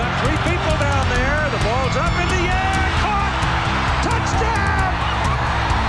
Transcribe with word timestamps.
got 0.00 0.24
three 0.24 0.40
people 0.48 0.76
down 0.80 1.04
there. 1.12 1.40
The 1.52 1.60
ball's 1.60 1.96
up 2.00 2.14
in 2.22 2.28
the 2.32 2.44
air. 2.48 2.80
Caught. 3.04 3.34
Touchdown. 4.08 4.88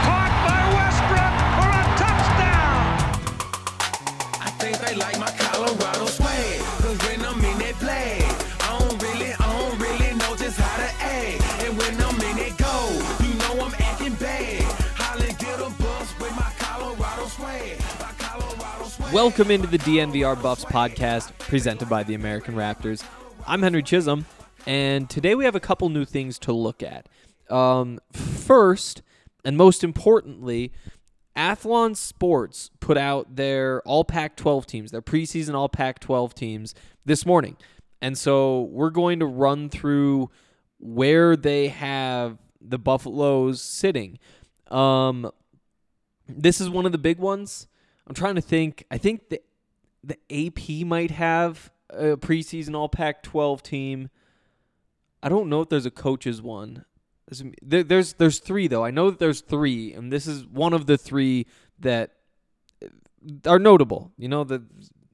Caught 0.03 0.33
by 0.47 0.59
Westbrook 0.75 1.33
for 1.55 1.69
a 1.79 1.83
touchdown. 2.03 2.81
I 4.47 4.49
think 4.59 4.75
they 4.83 4.95
like 4.95 5.17
my 5.17 5.31
Colorado 5.39 6.05
swag. 6.07 6.59
Cause 6.83 6.99
when 7.07 7.23
I'm 7.23 7.39
in 7.39 7.57
that 7.63 7.75
flag, 7.79 8.23
I 8.67 8.79
don't 8.79 9.01
really, 9.01 9.31
I 9.31 9.47
don't 9.55 9.79
really 9.79 10.11
know 10.19 10.35
just 10.35 10.59
how 10.59 10.75
to 10.83 10.89
act. 10.99 11.39
And 11.63 11.77
when 11.79 11.95
I'm 12.03 12.19
in 12.29 12.37
it 12.47 12.57
go, 12.57 12.75
you 13.23 13.31
know 13.41 13.63
I'm 13.63 13.75
acting 13.79 14.15
bad. 14.15 14.63
Holly 14.99 15.31
get 15.39 15.57
a 15.59 15.71
bus 15.81 16.07
with 16.19 16.35
my 16.35 16.51
Colorado 16.59 17.27
swag. 17.27 17.79
My 18.03 18.11
Colorado 18.19 18.85
swag. 18.89 19.13
Welcome 19.13 19.51
into 19.51 19.67
the 19.67 19.79
DNVR 19.79 20.41
Buffs 20.41 20.65
podcast 20.65 21.31
presented 21.37 21.87
by 21.87 22.03
the 22.03 22.15
American 22.15 22.55
Raptors. 22.55 23.05
I'm 23.47 23.63
Henry 23.63 23.81
Chisholm, 23.83 24.25
and 24.65 25.09
today 25.09 25.35
we 25.35 25.45
have 25.45 25.55
a 25.55 25.59
couple 25.59 25.89
new 25.89 26.05
things 26.05 26.37
to 26.39 26.53
look 26.53 26.83
at. 26.83 27.07
Um, 27.49 27.99
first, 28.13 29.01
and 29.43 29.57
most 29.57 29.83
importantly, 29.83 30.71
Athlon 31.35 31.95
Sports 31.95 32.69
put 32.79 32.97
out 32.97 33.35
their 33.35 33.81
All 33.81 34.03
Pac 34.03 34.35
12 34.35 34.67
teams, 34.67 34.91
their 34.91 35.01
preseason 35.01 35.55
All 35.55 35.69
Pac 35.69 35.99
12 35.99 36.35
teams 36.35 36.75
this 37.05 37.25
morning. 37.25 37.57
And 38.01 38.17
so 38.17 38.63
we're 38.63 38.89
going 38.89 39.19
to 39.19 39.25
run 39.25 39.69
through 39.69 40.29
where 40.79 41.35
they 41.35 41.69
have 41.69 42.37
the 42.59 42.79
Buffaloes 42.79 43.61
sitting. 43.61 44.19
Um, 44.69 45.31
this 46.27 46.61
is 46.61 46.69
one 46.69 46.85
of 46.85 46.91
the 46.91 46.97
big 46.97 47.17
ones. 47.17 47.67
I'm 48.07 48.15
trying 48.15 48.35
to 48.35 48.41
think. 48.41 48.85
I 48.91 48.97
think 48.97 49.29
the 49.29 49.41
the 50.03 50.17
AP 50.31 50.85
might 50.85 51.11
have 51.11 51.71
a 51.91 52.17
preseason 52.17 52.75
All 52.75 52.89
Pac-12 52.89 53.61
team. 53.61 54.09
I 55.23 55.29
don't 55.29 55.49
know 55.49 55.61
if 55.61 55.69
there's 55.69 55.85
a 55.85 55.91
coaches 55.91 56.41
one. 56.41 56.85
There's, 57.27 57.43
there- 57.61 57.83
there's 57.83 58.13
there's 58.13 58.39
three 58.39 58.67
though. 58.67 58.83
I 58.83 58.91
know 58.91 59.09
that 59.09 59.19
there's 59.19 59.41
three, 59.41 59.93
and 59.93 60.11
this 60.11 60.27
is 60.27 60.45
one 60.45 60.73
of 60.73 60.85
the 60.85 60.97
three 60.97 61.45
that 61.79 62.11
are 63.45 63.59
notable. 63.59 64.11
You 64.17 64.27
know 64.29 64.43
that 64.45 64.63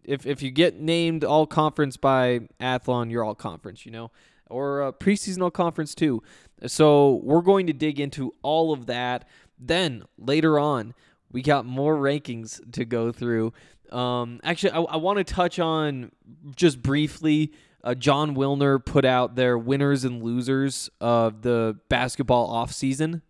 if 0.03 0.25
if 0.25 0.41
you 0.41 0.49
get 0.51 0.79
named 0.79 1.23
All 1.23 1.45
Conference 1.45 1.97
by 1.97 2.41
Athlon, 2.59 3.11
you're 3.11 3.23
All 3.23 3.35
Conference. 3.35 3.85
You 3.85 3.91
know, 3.91 4.11
or 4.49 4.81
uh, 4.81 4.91
preseason 4.93 5.41
All 5.41 5.51
Conference 5.51 5.93
too. 5.93 6.23
So 6.65 7.21
we're 7.23 7.41
going 7.41 7.67
to 7.67 7.73
dig 7.73 7.99
into 7.99 8.33
all 8.41 8.71
of 8.73 8.85
that. 8.87 9.27
Then 9.59 10.03
later 10.17 10.57
on, 10.57 10.93
we 11.31 11.41
got 11.41 11.65
more 11.65 11.95
rankings 11.95 12.59
to 12.73 12.85
go 12.85 13.11
through. 13.11 13.53
Um, 13.91 14.39
actually, 14.43 14.71
I, 14.71 14.81
I 14.81 14.97
want 14.97 15.17
to 15.17 15.23
touch 15.23 15.59
on 15.59 16.11
just 16.55 16.81
briefly. 16.81 17.53
Uh, 17.83 17.95
Jon 17.95 18.35
Wilner 18.35 18.83
put 18.83 19.05
out 19.05 19.35
their 19.35 19.57
winners 19.57 20.03
and 20.03 20.21
losers 20.21 20.89
of 20.99 21.41
the 21.41 21.77
basketball 21.89 22.47
off 22.49 22.71
season. 22.71 23.21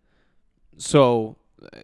So 0.77 1.37
uh, 1.61 1.79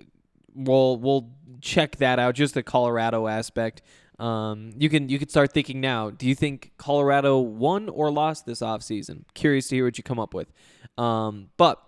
we'll 0.56 0.98
we'll 0.98 1.30
check 1.62 1.98
that 1.98 2.20
out. 2.20 2.36
Just 2.36 2.54
the 2.54 2.64
Colorado 2.64 3.28
aspect. 3.28 3.82
Um, 4.20 4.72
you 4.78 4.90
can 4.90 5.10
you 5.10 5.20
can 5.20 5.30
start 5.30 5.52
thinking 5.52 5.82
now. 5.82 6.10
Do 6.10 6.28
you 6.28 6.36
think 6.36 6.72
Colorado 6.78 7.40
won 7.40 7.90
or 7.90 8.12
lost 8.12 8.46
this 8.46 8.62
offseason? 8.62 9.24
Curious 9.34 9.68
to 9.68 9.76
hear 9.76 9.86
what 9.86 9.98
you 9.98 10.04
come 10.04 10.20
up 10.20 10.34
with. 10.34 10.52
Um, 10.98 11.50
but 11.58 11.82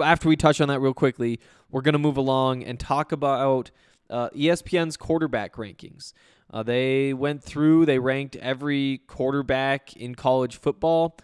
after 0.00 0.28
we 0.28 0.36
touch 0.36 0.60
on 0.60 0.68
that 0.68 0.80
real 0.80 0.94
quickly, 0.94 1.40
we're 1.70 1.82
going 1.82 1.94
to 1.94 1.98
move 1.98 2.16
along 2.16 2.64
and 2.64 2.78
talk 2.78 3.12
about 3.12 3.70
uh, 4.10 4.30
ESPN's 4.30 4.96
quarterback 4.96 5.54
rankings. 5.54 6.12
Uh, 6.50 6.62
they 6.62 7.12
went 7.12 7.42
through, 7.42 7.84
they 7.84 7.98
ranked 7.98 8.36
every 8.36 9.02
quarterback 9.06 9.94
in 9.96 10.14
college 10.14 10.56
football, 10.56 11.18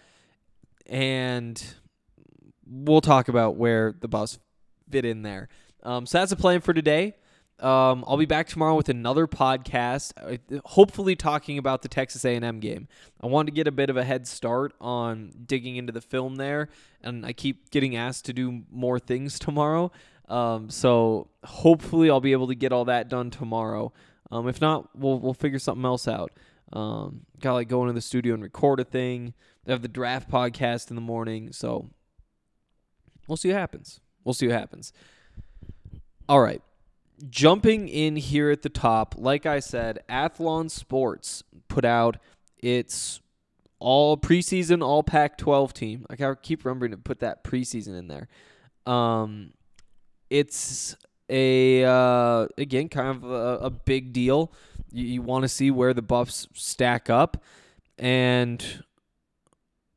and 0.86 1.62
we'll 2.66 3.00
talk 3.00 3.28
about 3.28 3.56
where 3.56 3.94
the 3.98 4.08
Buffs 4.08 4.38
fit 4.90 5.04
in 5.04 5.22
there. 5.22 5.48
Um, 5.82 6.06
so 6.06 6.18
that's 6.18 6.32
a 6.32 6.36
plan 6.36 6.60
for 6.60 6.74
today. 6.74 7.14
Um, 7.60 8.04
I'll 8.06 8.16
be 8.16 8.26
back 8.26 8.48
tomorrow 8.48 8.74
with 8.74 8.88
another 8.88 9.26
podcast, 9.26 10.12
uh, 10.16 10.58
hopefully 10.64 11.14
talking 11.14 11.56
about 11.56 11.82
the 11.82 11.88
Texas 11.88 12.24
A&M 12.24 12.58
game. 12.58 12.88
I 13.20 13.28
wanted 13.28 13.52
to 13.52 13.54
get 13.54 13.68
a 13.68 13.72
bit 13.72 13.90
of 13.90 13.96
a 13.96 14.02
head 14.02 14.26
start 14.26 14.74
on 14.80 15.32
digging 15.46 15.76
into 15.76 15.92
the 15.92 16.00
film 16.00 16.36
there, 16.36 16.68
and 17.02 17.24
I 17.24 17.32
keep 17.32 17.70
getting 17.70 17.94
asked 17.94 18.24
to 18.26 18.32
do 18.32 18.64
more 18.70 18.98
things 18.98 19.38
tomorrow. 19.38 19.92
Um, 20.28 20.70
so 20.70 21.28
hopefully 21.44 22.10
I'll 22.10 22.20
be 22.20 22.32
able 22.32 22.48
to 22.48 22.54
get 22.54 22.72
all 22.72 22.86
that 22.86 23.08
done 23.08 23.30
tomorrow. 23.30 23.92
Um, 24.30 24.48
if 24.48 24.60
not, 24.60 24.88
we'll 24.96 25.18
we'll 25.20 25.34
figure 25.34 25.58
something 25.58 25.84
else 25.84 26.08
out. 26.08 26.32
Um, 26.72 27.26
got 27.40 27.54
like 27.54 27.68
go 27.68 27.82
into 27.82 27.92
the 27.92 28.00
studio 28.00 28.34
and 28.34 28.42
record 28.42 28.80
a 28.80 28.84
thing. 28.84 29.34
They 29.64 29.72
have 29.72 29.82
the 29.82 29.88
draft 29.88 30.30
podcast 30.30 30.90
in 30.90 30.96
the 30.96 31.02
morning, 31.02 31.52
so 31.52 31.90
we'll 33.28 33.36
see 33.36 33.48
what 33.48 33.58
happens. 33.58 34.00
We'll 34.24 34.34
see 34.34 34.48
what 34.48 34.58
happens. 34.58 34.92
All 36.28 36.40
right. 36.40 36.62
Jumping 37.30 37.88
in 37.88 38.16
here 38.16 38.50
at 38.50 38.62
the 38.62 38.68
top, 38.68 39.14
like 39.16 39.46
I 39.46 39.60
said, 39.60 40.02
Athlon 40.08 40.70
Sports 40.70 41.44
put 41.68 41.84
out 41.84 42.16
its 42.58 43.20
all 43.78 44.16
preseason 44.16 44.82
all 44.82 45.02
Pac 45.02 45.38
12 45.38 45.74
team. 45.74 46.06
I 46.10 46.16
gotta 46.16 46.36
keep 46.36 46.64
remembering 46.64 46.92
to 46.92 46.98
put 46.98 47.20
that 47.20 47.44
preseason 47.44 47.96
in 47.96 48.08
there. 48.08 48.28
Um, 48.86 49.52
it's 50.34 50.96
a 51.28 51.84
uh, 51.84 52.48
again 52.58 52.88
kind 52.88 53.08
of 53.08 53.24
a, 53.30 53.66
a 53.66 53.70
big 53.70 54.12
deal. 54.12 54.52
You, 54.90 55.04
you 55.04 55.22
want 55.22 55.42
to 55.42 55.48
see 55.48 55.70
where 55.70 55.94
the 55.94 56.02
Buffs 56.02 56.48
stack 56.54 57.08
up, 57.08 57.42
and 57.96 58.84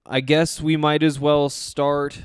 I 0.06 0.22
guess 0.22 0.62
we 0.62 0.78
might 0.78 1.02
as 1.02 1.20
well 1.20 1.50
start 1.50 2.22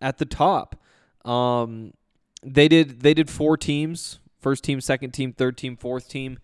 at 0.00 0.18
the 0.18 0.24
top. 0.24 0.80
Um, 1.24 1.94
they 2.42 2.66
did 2.66 3.00
they 3.02 3.14
did 3.14 3.30
four 3.30 3.56
teams: 3.56 4.18
first 4.40 4.64
team, 4.64 4.80
second 4.80 5.12
team, 5.12 5.32
third 5.32 5.56
team, 5.56 5.76
fourth 5.76 6.08
team, 6.08 6.40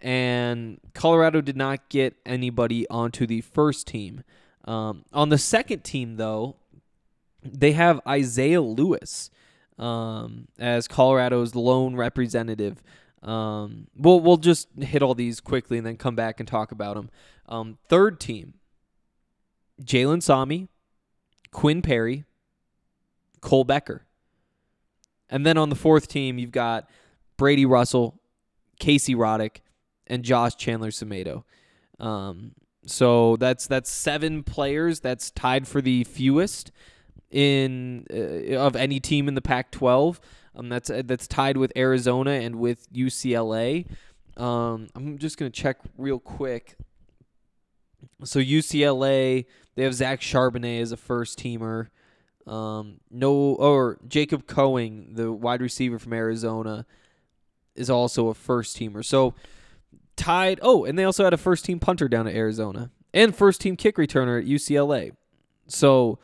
and 0.00 0.78
Colorado 0.94 1.40
did 1.40 1.56
not 1.56 1.88
get 1.88 2.14
anybody 2.24 2.88
onto 2.88 3.26
the 3.26 3.40
first 3.40 3.88
team. 3.88 4.22
Um, 4.66 5.04
on 5.12 5.30
the 5.30 5.38
second 5.38 5.82
team, 5.82 6.16
though, 6.16 6.56
they 7.42 7.72
have 7.72 8.00
Isaiah 8.06 8.62
Lewis 8.62 9.30
um, 9.78 10.48
as 10.58 10.88
Colorado's 10.88 11.54
lone 11.54 11.96
representative. 11.96 12.82
Um, 13.22 13.88
we'll 13.96 14.20
we'll 14.20 14.36
just 14.36 14.68
hit 14.78 15.02
all 15.02 15.14
these 15.14 15.40
quickly 15.40 15.78
and 15.78 15.86
then 15.86 15.96
come 15.96 16.14
back 16.14 16.38
and 16.40 16.48
talk 16.48 16.72
about 16.72 16.96
them. 16.96 17.10
Um, 17.48 17.78
third 17.88 18.20
team: 18.20 18.54
Jalen 19.82 20.22
Sami, 20.22 20.68
Quinn 21.50 21.82
Perry, 21.82 22.24
Cole 23.40 23.64
Becker. 23.64 24.02
And 25.28 25.44
then 25.44 25.58
on 25.58 25.70
the 25.70 25.76
fourth 25.76 26.06
team, 26.06 26.38
you've 26.38 26.52
got 26.52 26.88
Brady 27.36 27.66
Russell, 27.66 28.20
Casey 28.78 29.14
Roddick, 29.14 29.56
and 30.06 30.22
Josh 30.22 30.54
Chandler 30.54 30.90
Semedo. 30.90 31.42
Um, 31.98 32.52
so 32.86 33.36
that's 33.36 33.66
that's 33.66 33.90
seven 33.90 34.42
players. 34.44 35.00
That's 35.00 35.30
tied 35.32 35.66
for 35.66 35.80
the 35.80 36.04
fewest 36.04 36.70
in 37.30 38.06
uh, 38.12 38.56
of 38.58 38.76
any 38.76 39.00
team 39.00 39.28
in 39.28 39.34
the 39.34 39.42
Pac-12. 39.42 40.18
Um, 40.54 40.68
that's 40.68 40.90
uh, 40.90 41.02
that's 41.04 41.26
tied 41.26 41.56
with 41.56 41.72
Arizona 41.76 42.32
and 42.32 42.56
with 42.56 42.90
UCLA. 42.92 43.86
Um, 44.36 44.88
I'm 44.94 45.18
just 45.18 45.38
gonna 45.38 45.50
check 45.50 45.78
real 45.96 46.18
quick. 46.18 46.76
So 48.24 48.40
UCLA, 48.40 49.46
they 49.74 49.82
have 49.82 49.94
Zach 49.94 50.20
Charbonnet 50.20 50.80
as 50.80 50.92
a 50.92 50.96
first 50.96 51.38
teamer. 51.38 51.88
Um, 52.46 53.00
no, 53.10 53.32
or 53.32 53.98
Jacob 54.06 54.46
Cowing, 54.46 55.14
the 55.14 55.32
wide 55.32 55.60
receiver 55.60 55.98
from 55.98 56.12
Arizona, 56.12 56.86
is 57.74 57.90
also 57.90 58.28
a 58.28 58.34
first 58.34 58.76
teamer. 58.76 59.04
So 59.04 59.34
tied. 60.16 60.58
Oh, 60.62 60.84
and 60.84 60.98
they 60.98 61.04
also 61.04 61.24
had 61.24 61.34
a 61.34 61.38
first 61.38 61.64
team 61.64 61.78
punter 61.78 62.08
down 62.08 62.26
at 62.26 62.34
Arizona 62.34 62.90
and 63.12 63.34
first 63.34 63.60
team 63.60 63.76
kick 63.76 63.96
returner 63.96 64.40
at 64.40 64.46
UCLA. 64.46 65.12
So 65.66 66.18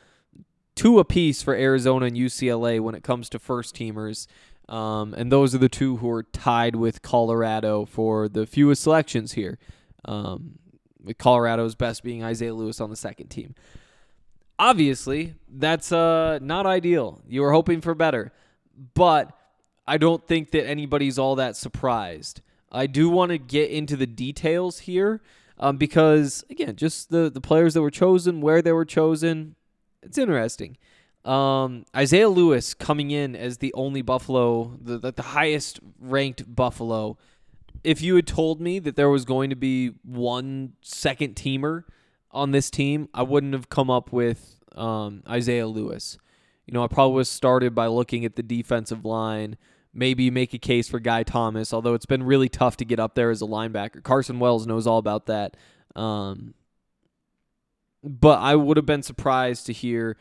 two 0.74 0.98
apiece 0.98 1.42
for 1.42 1.54
Arizona 1.54 2.06
and 2.06 2.16
UCLA 2.16 2.80
when 2.80 2.94
it 2.94 3.02
comes 3.02 3.28
to 3.30 3.38
first 3.38 3.74
teamers. 3.74 4.26
Um, 4.68 5.12
and 5.14 5.30
those 5.30 5.54
are 5.54 5.58
the 5.58 5.68
two 5.68 5.98
who 5.98 6.10
are 6.10 6.22
tied 6.22 6.76
with 6.76 7.02
Colorado 7.02 7.84
for 7.84 8.28
the 8.28 8.46
fewest 8.46 8.82
selections 8.82 9.32
here. 9.32 9.58
Um, 10.04 10.58
with 11.04 11.18
Colorado's 11.18 11.74
best 11.74 12.02
being 12.02 12.22
Isaiah 12.22 12.54
Lewis 12.54 12.80
on 12.80 12.90
the 12.90 12.96
second 12.96 13.28
team. 13.28 13.54
Obviously, 14.58 15.34
that's 15.48 15.90
uh, 15.90 16.38
not 16.40 16.66
ideal. 16.66 17.20
You 17.26 17.42
were 17.42 17.52
hoping 17.52 17.80
for 17.80 17.94
better. 17.94 18.32
But 18.94 19.36
I 19.86 19.98
don't 19.98 20.26
think 20.26 20.50
that 20.52 20.66
anybody's 20.66 21.18
all 21.18 21.34
that 21.36 21.56
surprised. 21.56 22.40
I 22.70 22.86
do 22.86 23.10
want 23.10 23.30
to 23.30 23.38
get 23.38 23.70
into 23.70 23.96
the 23.96 24.06
details 24.06 24.80
here 24.80 25.20
um, 25.58 25.76
because, 25.76 26.44
again, 26.48 26.76
just 26.76 27.10
the, 27.10 27.30
the 27.30 27.40
players 27.40 27.74
that 27.74 27.82
were 27.82 27.90
chosen, 27.90 28.40
where 28.40 28.62
they 28.62 28.72
were 28.72 28.84
chosen, 28.84 29.56
it's 30.02 30.18
interesting. 30.18 30.76
Um, 31.24 31.84
Isaiah 31.94 32.28
Lewis 32.28 32.74
coming 32.74 33.10
in 33.10 33.36
as 33.36 33.58
the 33.58 33.72
only 33.74 34.02
Buffalo, 34.02 34.76
the, 34.80 34.98
the, 34.98 35.12
the 35.12 35.22
highest 35.22 35.80
ranked 36.00 36.54
Buffalo. 36.54 37.16
If 37.84 38.02
you 38.02 38.16
had 38.16 38.26
told 38.26 38.60
me 38.60 38.78
that 38.80 38.96
there 38.96 39.08
was 39.08 39.24
going 39.24 39.50
to 39.50 39.56
be 39.56 39.92
one 40.02 40.74
second 40.82 41.36
teamer 41.36 41.84
on 42.30 42.50
this 42.50 42.70
team, 42.70 43.08
I 43.14 43.22
wouldn't 43.22 43.52
have 43.52 43.68
come 43.68 43.90
up 43.90 44.12
with 44.12 44.56
um, 44.74 45.22
Isaiah 45.28 45.68
Lewis. 45.68 46.18
You 46.66 46.74
know, 46.74 46.84
I 46.84 46.88
probably 46.88 47.16
was 47.16 47.28
started 47.28 47.74
by 47.74 47.86
looking 47.86 48.24
at 48.24 48.36
the 48.36 48.42
defensive 48.42 49.04
line, 49.04 49.56
maybe 49.92 50.30
make 50.30 50.54
a 50.54 50.58
case 50.58 50.88
for 50.88 51.00
Guy 51.00 51.22
Thomas, 51.22 51.72
although 51.72 51.94
it's 51.94 52.06
been 52.06 52.22
really 52.22 52.48
tough 52.48 52.76
to 52.78 52.84
get 52.84 53.00
up 53.00 53.14
there 53.14 53.30
as 53.30 53.42
a 53.42 53.46
linebacker. 53.46 54.02
Carson 54.02 54.38
Wells 54.38 54.66
knows 54.66 54.86
all 54.86 54.98
about 54.98 55.26
that. 55.26 55.56
Um, 55.94 56.54
but 58.02 58.38
I 58.38 58.54
would 58.56 58.76
have 58.76 58.86
been 58.86 59.02
surprised 59.02 59.66
to 59.66 59.72
hear 59.72 60.16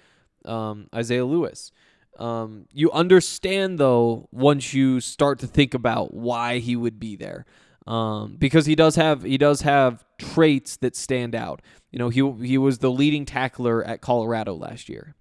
um, 0.45 0.87
Isaiah 0.93 1.25
Lewis. 1.25 1.71
Um, 2.19 2.67
you 2.71 2.91
understand 2.91 3.79
though 3.79 4.27
once 4.31 4.73
you 4.73 4.99
start 4.99 5.39
to 5.39 5.47
think 5.47 5.73
about 5.73 6.13
why 6.13 6.59
he 6.59 6.75
would 6.75 6.99
be 6.99 7.15
there, 7.15 7.45
um, 7.87 8.35
because 8.37 8.65
he 8.65 8.75
does 8.75 8.95
have 8.95 9.23
he 9.23 9.37
does 9.37 9.61
have 9.61 10.05
traits 10.19 10.77
that 10.77 10.95
stand 10.95 11.33
out. 11.33 11.61
You 11.91 11.99
know, 11.99 12.09
he 12.09 12.29
he 12.45 12.57
was 12.57 12.79
the 12.79 12.91
leading 12.91 13.25
tackler 13.25 13.83
at 13.83 14.01
Colorado 14.01 14.53
last 14.53 14.89
year. 14.89 15.15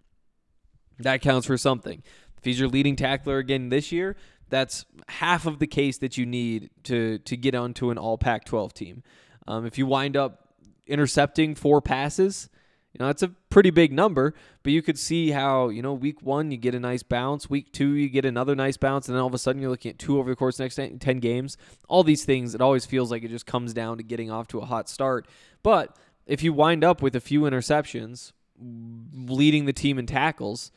That 0.98 1.22
counts 1.22 1.46
for 1.46 1.56
something. 1.56 2.02
If 2.36 2.44
he's 2.44 2.60
your 2.60 2.68
leading 2.68 2.96
tackler 2.96 3.38
again 3.38 3.68
this 3.68 3.92
year, 3.92 4.16
that's 4.50 4.84
half 5.08 5.46
of 5.46 5.58
the 5.58 5.66
case 5.66 5.98
that 5.98 6.18
you 6.18 6.26
need 6.26 6.70
to 6.84 7.18
to 7.20 7.36
get 7.36 7.54
onto 7.54 7.90
an 7.90 7.98
All 7.98 8.18
Pac-12 8.18 8.72
team. 8.72 9.02
Um, 9.46 9.64
if 9.64 9.78
you 9.78 9.86
wind 9.86 10.16
up 10.16 10.49
intercepting 10.90 11.54
four 11.54 11.80
passes, 11.80 12.48
you 12.92 12.98
know 12.98 13.06
that's 13.06 13.22
a 13.22 13.28
pretty 13.48 13.70
big 13.70 13.92
number. 13.92 14.34
But 14.62 14.72
you 14.72 14.82
could 14.82 14.98
see 14.98 15.30
how 15.30 15.68
you 15.68 15.80
know 15.80 15.94
week 15.94 16.22
one 16.22 16.50
you 16.50 16.56
get 16.56 16.74
a 16.74 16.80
nice 16.80 17.02
bounce, 17.02 17.48
week 17.48 17.72
two 17.72 17.92
you 17.92 18.08
get 18.08 18.24
another 18.24 18.54
nice 18.54 18.76
bounce, 18.76 19.08
and 19.08 19.14
then 19.14 19.22
all 19.22 19.28
of 19.28 19.34
a 19.34 19.38
sudden 19.38 19.62
you're 19.62 19.70
looking 19.70 19.90
at 19.90 19.98
two 19.98 20.18
over 20.18 20.28
the 20.28 20.36
course 20.36 20.58
the 20.58 20.64
next 20.64 20.78
ten 21.00 21.18
games. 21.18 21.56
All 21.88 22.02
these 22.02 22.24
things, 22.24 22.54
it 22.54 22.60
always 22.60 22.84
feels 22.84 23.10
like 23.10 23.22
it 23.22 23.28
just 23.28 23.46
comes 23.46 23.72
down 23.72 23.96
to 23.96 24.02
getting 24.02 24.30
off 24.30 24.48
to 24.48 24.58
a 24.58 24.66
hot 24.66 24.88
start. 24.88 25.26
But 25.62 25.96
if 26.26 26.42
you 26.42 26.52
wind 26.52 26.84
up 26.84 27.00
with 27.00 27.16
a 27.16 27.20
few 27.20 27.42
interceptions, 27.42 28.32
leading 28.60 29.64
the 29.64 29.72
team 29.72 29.98
in 29.98 30.06
tackles 30.06 30.70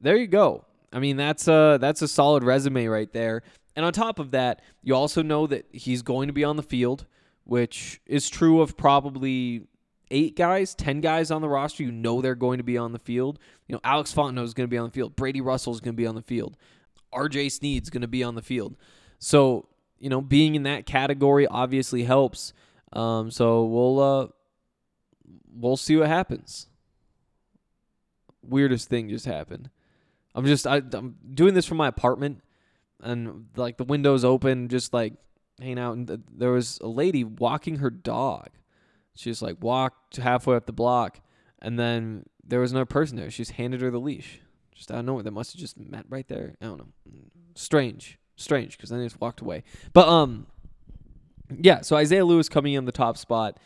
there 0.00 0.16
you 0.16 0.26
go. 0.26 0.64
I 0.92 0.98
mean, 0.98 1.16
that's 1.16 1.46
a 1.46 1.78
that's 1.80 2.02
a 2.02 2.08
solid 2.08 2.42
resume 2.42 2.86
right 2.86 3.12
there. 3.12 3.42
And 3.76 3.84
on 3.84 3.92
top 3.92 4.18
of 4.18 4.32
that, 4.32 4.62
you 4.82 4.94
also 4.94 5.22
know 5.22 5.46
that 5.46 5.66
he's 5.72 6.02
going 6.02 6.26
to 6.26 6.32
be 6.32 6.42
on 6.42 6.56
the 6.56 6.62
field, 6.62 7.06
which 7.50 8.00
is 8.06 8.30
true 8.30 8.60
of 8.60 8.76
probably 8.76 9.62
eight 10.12 10.36
guys, 10.36 10.72
ten 10.72 11.00
guys 11.00 11.32
on 11.32 11.42
the 11.42 11.48
roster. 11.48 11.82
You 11.82 11.90
know 11.90 12.22
they're 12.22 12.36
going 12.36 12.58
to 12.58 12.64
be 12.64 12.78
on 12.78 12.92
the 12.92 13.00
field. 13.00 13.40
You 13.66 13.72
know, 13.72 13.80
Alex 13.82 14.14
Fontenot 14.14 14.44
is 14.44 14.54
going 14.54 14.68
to 14.68 14.70
be 14.70 14.78
on 14.78 14.86
the 14.86 14.92
field. 14.92 15.16
Brady 15.16 15.40
Russell 15.40 15.74
is 15.74 15.80
going 15.80 15.94
to 15.94 15.96
be 15.96 16.06
on 16.06 16.14
the 16.14 16.22
field. 16.22 16.56
R.J. 17.12 17.48
Sneed's 17.48 17.90
going 17.90 18.02
to 18.02 18.06
be 18.06 18.22
on 18.22 18.36
the 18.36 18.40
field. 18.40 18.76
So 19.18 19.66
you 19.98 20.08
know, 20.08 20.20
being 20.20 20.54
in 20.54 20.62
that 20.62 20.86
category 20.86 21.44
obviously 21.48 22.04
helps. 22.04 22.52
Um, 22.92 23.32
so 23.32 23.64
we'll 23.64 23.98
uh, 23.98 24.26
we'll 25.52 25.76
see 25.76 25.96
what 25.96 26.06
happens. 26.06 26.68
Weirdest 28.42 28.88
thing 28.88 29.08
just 29.08 29.26
happened. 29.26 29.70
I'm 30.36 30.46
just 30.46 30.68
I, 30.68 30.82
I'm 30.92 31.16
doing 31.34 31.54
this 31.54 31.66
from 31.66 31.78
my 31.78 31.88
apartment, 31.88 32.42
and 33.00 33.46
like 33.56 33.76
the 33.76 33.82
windows 33.82 34.24
open, 34.24 34.68
just 34.68 34.94
like 34.94 35.14
hanging 35.60 35.78
out. 35.78 35.96
And 35.96 36.06
th- 36.06 36.20
there 36.32 36.50
was 36.50 36.78
a 36.82 36.88
lady 36.88 37.24
walking 37.24 37.76
her 37.76 37.90
dog. 37.90 38.48
She 39.14 39.30
just 39.30 39.42
like 39.42 39.56
walked 39.60 40.16
halfway 40.16 40.56
up 40.56 40.66
the 40.66 40.72
block, 40.72 41.20
and 41.60 41.78
then 41.78 42.24
there 42.46 42.60
was 42.60 42.70
another 42.70 42.86
person 42.86 43.16
there. 43.16 43.30
She 43.30 43.42
just 43.42 43.52
handed 43.52 43.80
her 43.82 43.90
the 43.90 44.00
leash. 44.00 44.40
Just 44.74 44.90
I 44.90 44.96
don't 44.96 45.06
know. 45.06 45.20
They 45.20 45.30
must 45.30 45.52
have 45.52 45.60
just 45.60 45.78
met 45.78 46.06
right 46.08 46.26
there. 46.28 46.54
I 46.60 46.66
don't 46.66 46.78
know. 46.78 46.88
Strange, 47.54 48.18
strange, 48.36 48.76
because 48.76 48.90
then 48.90 48.98
they 48.98 49.04
just 49.04 49.20
walked 49.20 49.40
away. 49.40 49.62
But 49.92 50.08
um, 50.08 50.46
yeah. 51.60 51.82
So 51.82 51.96
Isaiah 51.96 52.24
Lewis 52.24 52.48
coming 52.48 52.74
in 52.74 52.84
the 52.84 52.92
top 52.92 53.18
spot. 53.18 53.58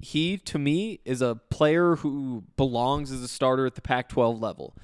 He 0.00 0.38
to 0.38 0.58
me 0.58 1.00
is 1.04 1.20
a 1.20 1.34
player 1.50 1.96
who 1.96 2.44
belongs 2.56 3.10
as 3.10 3.20
a 3.22 3.28
starter 3.28 3.66
at 3.66 3.74
the 3.74 3.82
Pac-12 3.82 4.40
level. 4.40 4.74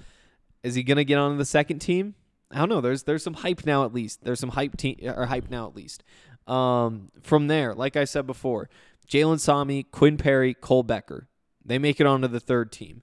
Is 0.63 0.75
he 0.75 0.83
gonna 0.83 1.05
get 1.05 1.19
on 1.19 1.39
the 1.39 1.45
second 1.45 1.79
team? 1.79 2.15
I 2.51 2.59
don't 2.59 2.69
know. 2.69 2.81
There's 2.81 3.05
there's 3.05 3.23
some 3.23 3.35
hype 3.35 3.65
now 3.65 3.85
at 3.85 3.95
least. 3.95 4.25
There's 4.25 4.41
some 4.41 4.51
hype 4.51 4.77
team 4.77 4.99
or 5.03 5.27
hype 5.27 5.51
now 5.51 5.67
at 5.67 5.75
least. 5.75 6.05
Um, 6.47 7.11
from 7.23 7.47
there, 7.47 7.75
like 7.75 7.97
I 7.97 8.05
said 8.05 8.27
before, 8.27 8.69
Jalen 9.09 9.41
Sami, 9.41 9.83
Quinn 9.83 10.17
Perry, 10.17 10.55
Cole 10.55 10.83
Becker, 10.83 11.29
they 11.65 11.79
make 11.79 12.01
it 12.01 12.07
onto 12.07 12.29
the 12.29 12.41
third 12.41 12.71
team. 12.71 13.03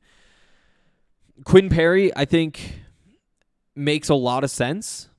Quinn 1.43 1.69
Perry, 1.69 2.15
I 2.15 2.25
think, 2.25 2.81
makes 3.75 4.09
a 4.09 4.15
lot 4.15 4.43
of 4.43 4.51
sense. 4.51 5.09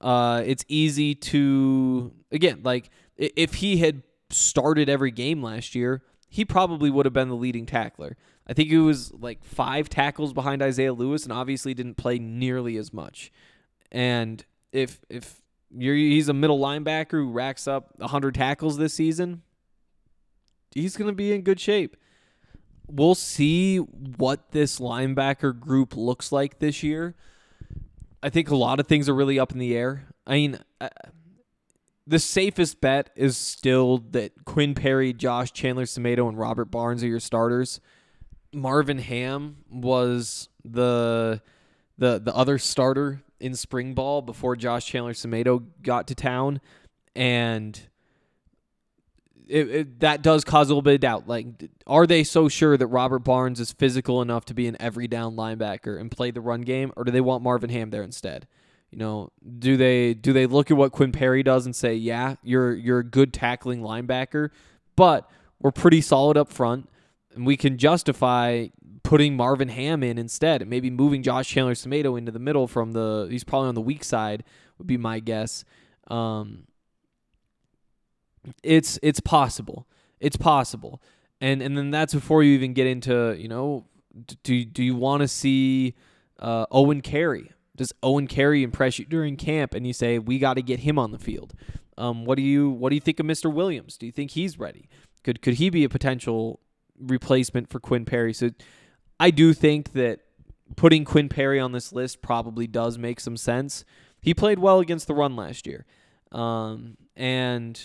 Uh, 0.00 0.42
it's 0.44 0.64
easy 0.68 1.14
to 1.14 2.12
again 2.32 2.60
like 2.64 2.90
if 3.16 3.54
he 3.54 3.76
had 3.76 4.02
started 4.30 4.88
every 4.88 5.10
game 5.10 5.42
last 5.42 5.74
year, 5.74 6.02
he 6.28 6.44
probably 6.44 6.90
would 6.90 7.06
have 7.06 7.12
been 7.12 7.28
the 7.28 7.36
leading 7.36 7.66
tackler. 7.66 8.16
I 8.46 8.54
think 8.54 8.70
he 8.70 8.78
was 8.78 9.12
like 9.12 9.44
five 9.44 9.88
tackles 9.88 10.32
behind 10.32 10.62
Isaiah 10.62 10.92
Lewis, 10.92 11.22
and 11.24 11.32
obviously 11.32 11.74
didn't 11.74 11.96
play 11.96 12.18
nearly 12.18 12.76
as 12.76 12.92
much. 12.92 13.30
And 13.90 14.44
if 14.72 15.00
if 15.08 15.41
you're 15.76 15.94
he's 15.94 16.28
a 16.28 16.34
middle 16.34 16.58
linebacker 16.58 17.12
who 17.12 17.30
racks 17.30 17.66
up 17.66 17.92
100 17.98 18.34
tackles 18.34 18.76
this 18.76 18.94
season, 18.94 19.42
he's 20.72 20.96
going 20.96 21.08
to 21.08 21.16
be 21.16 21.32
in 21.32 21.42
good 21.42 21.60
shape. 21.60 21.96
We'll 22.86 23.14
see 23.14 23.78
what 23.78 24.52
this 24.52 24.78
linebacker 24.78 25.58
group 25.58 25.96
looks 25.96 26.32
like 26.32 26.58
this 26.58 26.82
year. 26.82 27.14
I 28.22 28.28
think 28.28 28.50
a 28.50 28.56
lot 28.56 28.80
of 28.80 28.86
things 28.86 29.08
are 29.08 29.14
really 29.14 29.38
up 29.38 29.52
in 29.52 29.58
the 29.58 29.76
air. 29.76 30.08
I 30.26 30.32
mean, 30.32 30.58
uh, 30.80 30.88
the 32.06 32.18
safest 32.18 32.80
bet 32.80 33.10
is 33.16 33.36
still 33.36 33.98
that 34.10 34.44
Quinn 34.44 34.74
Perry, 34.74 35.12
Josh 35.12 35.52
Chandler, 35.52 35.84
Semedo, 35.84 36.28
and 36.28 36.38
Robert 36.38 36.66
Barnes 36.66 37.02
are 37.02 37.08
your 37.08 37.20
starters. 37.20 37.80
Marvin 38.52 38.98
Ham 38.98 39.58
was 39.70 40.48
the 40.64 41.40
the 41.98 42.18
the 42.18 42.34
other 42.34 42.58
starter 42.58 43.22
in 43.40 43.54
spring 43.54 43.94
ball 43.94 44.22
before 44.22 44.56
Josh 44.56 44.86
Chandler 44.86 45.12
Semedo 45.12 45.64
got 45.82 46.06
to 46.08 46.14
town, 46.14 46.60
and 47.14 47.80
it, 49.48 49.70
it, 49.70 50.00
that 50.00 50.22
does 50.22 50.44
cause 50.44 50.68
a 50.68 50.70
little 50.70 50.82
bit 50.82 50.94
of 50.94 51.00
doubt. 51.00 51.28
Like, 51.28 51.46
are 51.86 52.06
they 52.06 52.24
so 52.24 52.48
sure 52.48 52.76
that 52.76 52.86
Robert 52.86 53.20
Barnes 53.20 53.60
is 53.60 53.72
physical 53.72 54.22
enough 54.22 54.44
to 54.46 54.54
be 54.54 54.66
an 54.66 54.76
every 54.80 55.08
down 55.08 55.36
linebacker 55.36 56.00
and 56.00 56.10
play 56.10 56.30
the 56.30 56.40
run 56.40 56.62
game, 56.62 56.92
or 56.96 57.04
do 57.04 57.10
they 57.10 57.20
want 57.20 57.42
Marvin 57.42 57.70
Ham 57.70 57.90
there 57.90 58.02
instead? 58.02 58.46
You 58.90 58.98
know, 58.98 59.30
do 59.58 59.76
they 59.76 60.14
do 60.14 60.32
they 60.32 60.46
look 60.46 60.70
at 60.70 60.76
what 60.76 60.92
Quinn 60.92 61.12
Perry 61.12 61.42
does 61.42 61.66
and 61.66 61.74
say, 61.74 61.94
yeah, 61.94 62.36
you're 62.42 62.74
you're 62.74 63.00
a 63.00 63.04
good 63.04 63.32
tackling 63.32 63.80
linebacker, 63.80 64.50
but 64.96 65.30
we're 65.60 65.70
pretty 65.70 66.00
solid 66.00 66.36
up 66.36 66.52
front, 66.52 66.88
and 67.34 67.46
we 67.46 67.56
can 67.56 67.78
justify 67.78 68.66
putting 69.02 69.36
Marvin 69.36 69.68
Ham 69.68 70.02
in 70.02 70.18
instead, 70.18 70.62
and 70.62 70.70
maybe 70.70 70.90
moving 70.90 71.22
Josh 71.22 71.48
Chandler 71.48 71.74
Semedo 71.74 72.16
into 72.16 72.32
the 72.32 72.38
middle 72.38 72.66
from 72.66 72.92
the 72.92 73.26
he's 73.30 73.44
probably 73.44 73.68
on 73.68 73.74
the 73.74 73.80
weak 73.80 74.04
side 74.04 74.44
would 74.78 74.86
be 74.86 74.96
my 74.96 75.20
guess. 75.20 75.64
Um, 76.08 76.64
it's 78.62 78.98
it's 79.02 79.20
possible. 79.20 79.86
It's 80.20 80.36
possible. 80.36 81.00
And 81.40 81.62
and 81.62 81.76
then 81.76 81.90
that's 81.90 82.14
before 82.14 82.42
you 82.42 82.54
even 82.54 82.72
get 82.72 82.86
into, 82.86 83.36
you 83.38 83.48
know, 83.48 83.86
do 84.42 84.64
do 84.64 84.82
you 84.82 84.94
want 84.94 85.22
to 85.22 85.28
see 85.28 85.94
uh, 86.38 86.66
Owen 86.70 87.00
Carey? 87.00 87.50
Does 87.74 87.92
Owen 88.02 88.26
Carey 88.26 88.62
impress 88.62 88.98
you 88.98 89.06
during 89.06 89.36
camp 89.36 89.74
and 89.74 89.86
you 89.86 89.92
say 89.92 90.18
we 90.18 90.38
got 90.38 90.54
to 90.54 90.62
get 90.62 90.80
him 90.80 90.98
on 90.98 91.10
the 91.10 91.18
field? 91.18 91.54
Um, 91.98 92.24
what 92.24 92.36
do 92.36 92.42
you 92.42 92.70
what 92.70 92.90
do 92.90 92.94
you 92.94 93.00
think 93.00 93.20
of 93.20 93.26
Mister 93.26 93.50
Williams? 93.50 93.96
Do 93.96 94.06
you 94.06 94.12
think 94.12 94.32
he's 94.32 94.58
ready? 94.58 94.88
Could 95.24 95.42
could 95.42 95.54
he 95.54 95.70
be 95.70 95.84
a 95.84 95.88
potential 95.88 96.60
replacement 96.98 97.70
for 97.70 97.80
Quinn 97.80 98.04
Perry? 98.04 98.32
So 98.32 98.50
I 99.22 99.30
do 99.30 99.54
think 99.54 99.92
that 99.92 100.18
putting 100.74 101.04
Quinn 101.04 101.28
Perry 101.28 101.60
on 101.60 101.70
this 101.70 101.92
list 101.92 102.22
probably 102.22 102.66
does 102.66 102.98
make 102.98 103.20
some 103.20 103.36
sense. 103.36 103.84
He 104.20 104.34
played 104.34 104.58
well 104.58 104.80
against 104.80 105.06
the 105.06 105.14
run 105.14 105.36
last 105.36 105.64
year. 105.64 105.86
Um, 106.32 106.96
and 107.14 107.80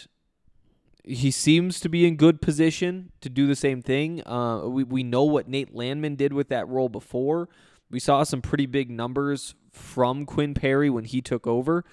he 1.04 1.30
seems 1.30 1.80
to 1.82 1.90
be 1.90 2.08
in 2.08 2.16
good 2.16 2.42
position 2.42 3.12
to 3.22 3.30
do 3.30 3.46
the 3.46 3.56
same 3.56 3.84
thing. 3.84 4.28
Uh, 4.28 4.62
we, 4.66 4.84
we 4.84 5.04
know 5.04 5.26
what 5.26 5.48
Nate 5.48 5.76
Landman 5.76 6.16
did 6.16 6.34
with 6.34 6.50
that 6.50 6.68
role 6.68 6.90
before. 6.90 7.50
We 7.92 8.00
saw 8.00 8.24
some 8.24 8.42
pretty 8.42 8.66
big 8.66 8.90
numbers 8.90 9.54
from 9.72 10.26
Quinn 10.26 10.56
Perry 10.56 10.90
when 10.90 11.06
he 11.06 11.22
took 11.22 11.46
over. 11.46 11.86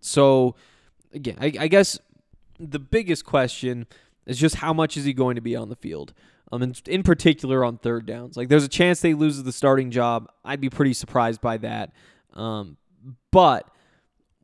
So 0.00 0.54
again, 1.12 1.38
I, 1.40 1.52
I 1.58 1.66
guess 1.66 1.98
the 2.60 2.78
biggest 2.78 3.24
question 3.24 3.88
is 4.26 4.38
just 4.38 4.56
how 4.56 4.72
much 4.72 4.96
is 4.96 5.04
he 5.04 5.12
going 5.12 5.34
to 5.34 5.42
be 5.42 5.56
on 5.56 5.70
the 5.70 5.76
field? 5.76 6.14
Um, 6.52 6.62
in, 6.62 6.74
in 6.86 7.02
particular 7.02 7.64
on 7.64 7.78
third 7.78 8.04
downs. 8.04 8.36
Like 8.36 8.50
there's 8.50 8.64
a 8.64 8.68
chance 8.68 9.00
they 9.00 9.14
lose 9.14 9.42
the 9.42 9.52
starting 9.52 9.90
job. 9.90 10.30
I'd 10.44 10.60
be 10.60 10.68
pretty 10.68 10.92
surprised 10.92 11.40
by 11.40 11.56
that. 11.56 11.92
Um, 12.34 12.76
but 13.30 13.68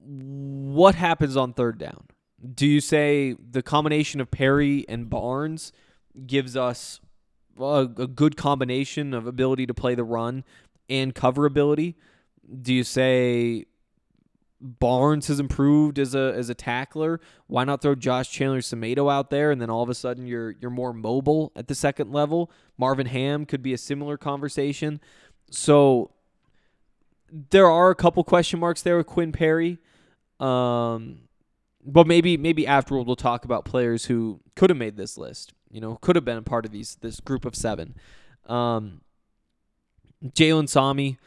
what 0.01 0.95
happens 0.95 1.37
on 1.37 1.53
third 1.53 1.77
down? 1.79 2.07
Do 2.55 2.67
you 2.67 2.81
say 2.81 3.37
the 3.51 3.63
combination 3.63 4.21
of 4.23 4.31
Perry 4.31 4.87
and 4.89 5.11
Barnes 5.11 5.71
gives 6.27 6.57
us 6.57 7.01
a, 7.61 7.89
a 7.97 8.07
good 8.07 8.37
combination 8.37 9.13
of 9.13 9.27
ability 9.27 9.67
to 9.67 9.75
play 9.75 9.95
the 9.95 10.05
run 10.05 10.45
and 10.89 11.15
cover 11.15 11.45
ability? 11.45 11.97
Do 12.63 12.73
you 12.73 12.85
say 12.85 13.67
Barnes 14.61 15.29
has 15.29 15.39
improved 15.39 15.99
as 15.99 16.15
a 16.15 16.35
as 16.37 16.49
a 16.49 16.55
tackler? 16.55 17.21
Why 17.47 17.65
not 17.65 17.81
throw 17.81 17.95
Josh 17.95 18.31
Chandler 18.31 18.61
Semedo 18.61 19.11
out 19.11 19.31
there 19.31 19.51
and 19.51 19.61
then 19.61 19.71
all 19.71 19.83
of 19.83 19.89
a 19.89 19.95
sudden 19.95 20.27
you're 20.27 20.57
you're 20.61 20.71
more 20.71 20.93
mobile 20.93 21.53
at 21.55 21.69
the 21.69 21.75
second 21.75 22.13
level? 22.13 22.51
Marvin 22.77 23.07
Ham 23.07 23.47
could 23.47 23.63
be 23.63 23.73
a 23.73 23.79
similar 23.79 24.17
conversation. 24.17 25.01
So 25.51 26.11
there 27.51 27.67
are 27.67 27.91
a 27.91 27.95
couple 27.95 28.25
question 28.25 28.59
marks 28.59 28.83
there 28.83 28.97
with 28.97 29.07
Quinn 29.07 29.33
Perry. 29.33 29.79
Um, 30.41 31.21
but 31.85 32.07
maybe 32.07 32.37
maybe 32.37 32.67
afterward 32.67 33.07
we'll 33.07 33.17
talk 33.17 33.45
about 33.45 33.65
players 33.65 34.07
who 34.07 34.41
could 34.57 34.71
have 34.71 34.77
made 34.77 34.97
this 34.97 35.17
list. 35.17 35.53
You 35.71 35.81
know, 35.81 35.97
could 36.01 36.17
have 36.17 36.25
been 36.25 36.39
a 36.39 36.43
part 36.43 36.65
of 36.65 36.73
these 36.73 36.97
this 37.01 37.21
group 37.21 37.45
of 37.45 37.55
seven. 37.55 37.95
Um, 38.47 39.03
Jalen 40.25 40.69
Sami. 40.69 41.19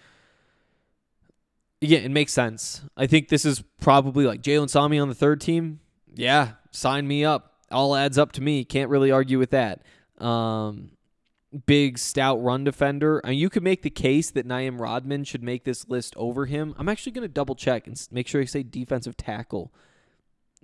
Yeah, 1.81 2.00
it 2.00 2.11
makes 2.11 2.31
sense. 2.31 2.81
I 2.95 3.07
think 3.07 3.29
this 3.29 3.43
is 3.43 3.63
probably 3.81 4.25
like 4.25 4.41
Jalen 4.41 4.69
Sami 4.69 5.00
on 5.00 5.09
the 5.09 5.15
third 5.15 5.41
team. 5.41 5.79
Yeah, 6.13 6.51
sign 6.69 7.07
me 7.07 7.25
up. 7.25 7.55
All 7.71 7.95
adds 7.95 8.17
up 8.17 8.31
to 8.33 8.41
me. 8.41 8.63
Can't 8.63 8.89
really 8.89 9.11
argue 9.11 9.39
with 9.39 9.50
that. 9.51 9.81
Um, 10.19 10.91
big, 11.65 11.97
stout 11.97 12.41
run 12.41 12.63
defender. 12.63 13.19
And 13.19 13.35
you 13.35 13.50
could 13.50 13.63
make 13.63 13.81
the 13.81 13.89
case 13.89 14.29
that 14.31 14.45
Naim 14.45 14.81
Rodman 14.81 15.23
should 15.23 15.41
make 15.41 15.63
this 15.63 15.88
list 15.88 16.13
over 16.17 16.45
him. 16.45 16.75
I'm 16.77 16.89
actually 16.89 17.13
going 17.13 17.27
to 17.27 17.33
double 17.33 17.55
check 17.55 17.88
and 17.88 18.07
make 18.11 18.27
sure 18.27 18.41
I 18.41 18.45
say 18.45 18.63
defensive 18.63 19.17
tackle. 19.17 19.73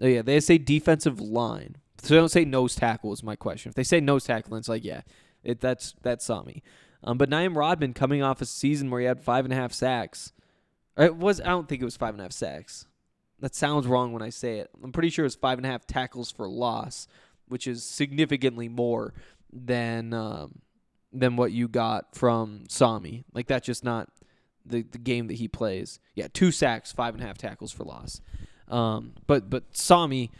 Oh, 0.01 0.07
yeah, 0.07 0.21
they 0.21 0.39
say 0.39 0.57
defensive 0.57 1.19
line. 1.19 1.77
So 2.01 2.13
they 2.13 2.19
don't 2.19 2.29
say 2.29 2.45
nose 2.45 2.75
tackle 2.75 3.11
is 3.11 3.23
my 3.23 3.35
question. 3.35 3.69
If 3.69 3.75
they 3.75 3.83
say 3.83 3.99
nose 3.99 4.25
tackle, 4.25 4.55
it's 4.57 4.69
like, 4.69 4.83
yeah, 4.83 5.01
it, 5.43 5.59
that's 5.59 5.95
that's 6.03 6.25
Sami. 6.25 6.61
Um, 7.03 7.17
but 7.17 7.29
Naim 7.29 7.57
Rodman 7.57 7.93
coming 7.93 8.21
off 8.21 8.41
a 8.41 8.45
season 8.45 8.91
where 8.91 8.99
he 8.99 9.07
had 9.07 9.19
five 9.19 9.45
and 9.45 9.53
a 9.53 9.55
half 9.55 9.73
sacks. 9.73 10.31
It 10.97 11.15
was 11.15 11.39
I 11.41 11.47
don't 11.47 11.67
think 11.67 11.81
it 11.81 11.85
was 11.85 11.97
five 11.97 12.13
and 12.13 12.21
a 12.21 12.23
half 12.23 12.31
sacks. 12.31 12.85
That 13.39 13.53
sounds 13.53 13.85
wrong 13.85 14.13
when 14.13 14.23
I 14.23 14.29
say 14.29 14.59
it. 14.59 14.69
I'm 14.83 14.91
pretty 14.91 15.09
sure 15.09 15.23
it 15.23 15.27
was 15.27 15.35
five 15.35 15.59
and 15.59 15.65
a 15.65 15.69
half 15.69 15.85
tackles 15.85 16.31
for 16.31 16.47
loss, 16.47 17.07
which 17.47 17.67
is 17.67 17.83
significantly 17.83 18.67
more 18.67 19.13
than 19.53 20.13
um, 20.13 20.61
than 21.13 21.35
what 21.35 21.51
you 21.51 21.67
got 21.67 22.15
from 22.15 22.63
Sami. 22.67 23.25
Like 23.33 23.47
that's 23.47 23.65
just 23.65 23.83
not 23.83 24.09
the 24.65 24.81
the 24.81 24.97
game 24.97 25.27
that 25.27 25.35
he 25.35 25.47
plays. 25.47 25.99
Yeah, 26.15 26.27
two 26.33 26.51
sacks, 26.51 26.91
five 26.91 27.13
and 27.13 27.23
a 27.23 27.27
half 27.27 27.37
tackles 27.37 27.71
for 27.71 27.83
loss. 27.83 28.21
Um, 28.67 29.13
but 29.27 29.49
but 29.49 29.63
Sami, 29.71 30.31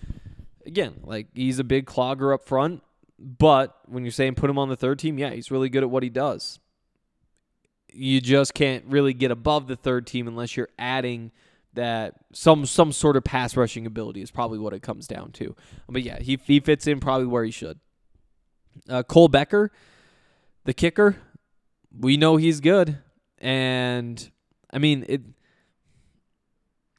again, 0.65 1.01
like 1.03 1.27
he's 1.35 1.59
a 1.59 1.63
big 1.63 1.85
clogger 1.85 2.33
up 2.33 2.45
front. 2.45 2.81
But 3.19 3.75
when 3.87 4.03
you're 4.03 4.11
saying 4.11 4.35
put 4.35 4.49
him 4.49 4.59
on 4.59 4.69
the 4.69 4.75
third 4.75 4.99
team, 4.99 5.17
yeah, 5.17 5.31
he's 5.31 5.49
really 5.49 5.69
good 5.69 5.83
at 5.83 5.89
what 5.89 6.03
he 6.03 6.09
does. 6.09 6.59
You 7.93 8.21
just 8.21 8.53
can't 8.53 8.85
really 8.85 9.13
get 9.13 9.31
above 9.31 9.67
the 9.67 9.75
third 9.75 10.05
team 10.05 10.27
unless 10.27 10.55
you're 10.55 10.69
adding 10.77 11.31
that 11.73 12.15
some 12.33 12.65
some 12.65 12.91
sort 12.91 13.15
of 13.15 13.23
pass 13.23 13.55
rushing 13.55 13.85
ability 13.85 14.21
is 14.21 14.31
probably 14.31 14.57
what 14.57 14.73
it 14.73 14.81
comes 14.81 15.07
down 15.07 15.31
to. 15.33 15.55
But 15.87 16.03
yeah, 16.03 16.19
he 16.19 16.39
he 16.43 16.59
fits 16.59 16.87
in 16.87 16.99
probably 16.99 17.27
where 17.27 17.43
he 17.43 17.51
should. 17.51 17.79
Uh, 18.89 19.03
Cole 19.03 19.27
Becker, 19.27 19.71
the 20.65 20.73
kicker, 20.73 21.17
we 21.97 22.17
know 22.17 22.37
he's 22.37 22.59
good, 22.59 22.97
and 23.37 24.29
I 24.71 24.79
mean 24.79 25.05
it. 25.07 25.21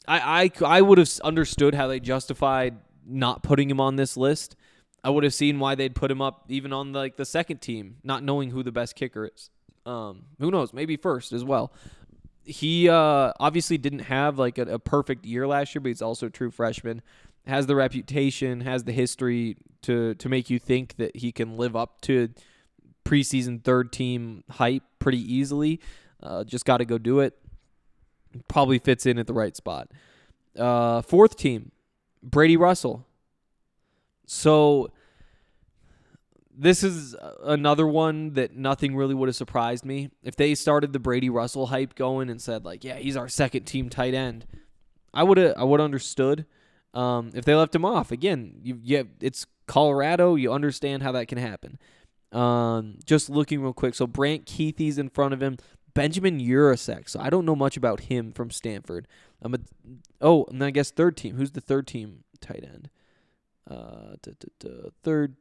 I 0.07 0.51
I 0.63 0.79
I 0.79 0.81
would 0.81 0.99
have 0.99 1.11
understood 1.23 1.75
how 1.75 1.89
they 1.89 2.01
justified 2.01 2.77
not 3.05 3.43
putting 3.43 3.71
him 3.71 3.81
on 3.81 3.97
this 3.97 4.17
list. 4.17 4.55
I 5.03 5.11
would 5.11 5.25
have 5.25 5.35
seen 5.35 5.59
why 5.59 5.75
they'd 5.75 5.95
put 5.95 6.11
him 6.11 6.21
up 6.21 6.45
even 6.49 6.73
on 6.73 6.93
like 6.93 7.17
the 7.17 7.25
second 7.25 7.61
team, 7.61 7.97
not 8.03 8.23
knowing 8.23 8.51
who 8.51 8.63
the 8.63 8.73
best 8.73 8.95
kicker 8.95 9.31
is. 9.33 9.51
Um, 9.89 10.25
who 10.39 10.51
knows? 10.51 10.75
Maybe 10.75 10.97
first 10.97 11.33
as 11.33 11.43
well. 11.43 11.73
He 12.45 12.89
uh, 12.89 13.33
obviously 13.41 13.79
didn't 13.79 14.01
have 14.01 14.39
like 14.39 14.59
a, 14.59 14.63
a 14.63 14.79
perfect 14.79 15.25
year 15.25 15.47
last 15.47 15.75
year, 15.75 15.81
but 15.81 15.89
he's 15.89 16.03
also 16.03 16.27
a 16.27 16.31
true 16.31 16.51
freshman. 16.51 17.01
Has 17.47 17.67
the 17.67 17.75
reputation, 17.75 18.61
has 18.61 18.85
the 18.85 18.93
history 18.93 19.57
to 19.83 20.15
to 20.15 20.29
make 20.29 20.51
you 20.51 20.59
think 20.59 20.97
that 20.97 21.17
he 21.17 21.33
can 21.33 21.57
live 21.57 21.75
up 21.75 22.03
to 22.03 22.29
preseason 23.05 23.65
third 23.65 23.91
team 23.91 24.45
hype 24.51 24.83
pretty 24.99 25.21
easily. 25.35 25.81
Uh, 26.23 26.45
just 26.45 26.67
got 26.67 26.79
to 26.79 26.85
go 26.85 26.99
do 26.99 27.21
it. 27.21 27.39
Probably 28.49 28.79
fits 28.79 29.07
in 29.07 29.19
at 29.19 29.27
the 29.27 29.33
right 29.33 29.57
spot. 29.57 29.91
Uh, 30.59 31.01
fourth 31.01 31.37
team, 31.37 31.73
Brady 32.23 32.59
Russell. 32.59 33.07
So 34.27 34.91
this 36.61 36.83
is 36.83 37.15
another 37.45 37.87
one 37.87 38.35
that 38.35 38.57
nothing 38.57 38.97
really 38.97 39.15
would 39.15 39.29
have 39.29 39.37
surprised 39.37 39.85
me 39.85 40.11
if 40.25 40.35
they 40.35 40.57
started 40.57 40.93
the 40.93 40.99
Brady 40.99 41.31
Russell 41.31 41.67
hype 41.69 41.95
going 41.95 42.29
and 42.29 42.43
said 42.43 42.65
like, 42.65 42.83
yeah, 42.83 42.97
he's 42.97 43.17
our 43.17 43.29
second 43.29 43.65
team 43.65 43.89
tight 43.89 44.13
end. 44.13 44.45
I 45.15 45.23
would 45.23 45.39
have 45.39 45.55
I 45.57 45.63
would 45.63 45.81
understood. 45.81 46.47
Um, 46.95 47.31
if 47.33 47.45
they 47.45 47.55
left 47.55 47.75
him 47.75 47.85
off 47.85 48.11
again, 48.11 48.59
you 48.63 48.81
yeah, 48.83 49.05
it's 49.21 49.47
Colorado. 49.67 50.35
You 50.35 50.53
understand 50.53 51.05
how 51.05 51.13
that 51.13 51.29
can 51.29 51.39
happen. 51.39 51.79
Um, 52.33 52.99
just 53.05 53.31
looking 53.31 53.63
real 53.63 53.73
quick. 53.73 53.95
So 53.95 54.09
Brant 54.09 54.45
Kuithe's 54.45 54.99
in 54.99 55.11
front 55.11 55.35
of 55.35 55.43
him. 55.43 55.59
Benjamin 55.95 56.41
Yurosek. 56.41 57.09
So 57.09 57.21
I 57.21 57.31
don't 57.31 57.45
know 57.45 57.57
much 57.57 57.77
about 57.77 58.01
him 58.01 58.33
from 58.33 58.51
Stanford. 58.51 59.07
Um, 59.43 59.55
a, 59.55 59.59
oh, 60.21 60.45
and 60.51 60.63
I 60.63 60.71
guess 60.71 60.91
third 60.91 61.17
team. 61.17 61.37
Who's 61.37 61.53
the 61.53 61.61
third 61.61 61.87
team 61.87 62.25
tight 62.41 62.65
end? 62.65 62.91
Uh, 63.69 64.17
duh, 64.23 64.33
duh, 64.39 64.69
duh, 64.69 64.91
third 65.03 65.37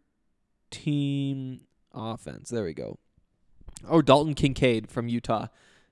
team 0.71 1.61
offense. 1.93 2.49
There 2.49 2.63
we 2.63 2.73
go. 2.73 2.97
Oh, 3.87 4.01
Dalton 4.01 4.33
Kincaid 4.33 4.89
from 4.89 5.07
Utah. 5.07 5.47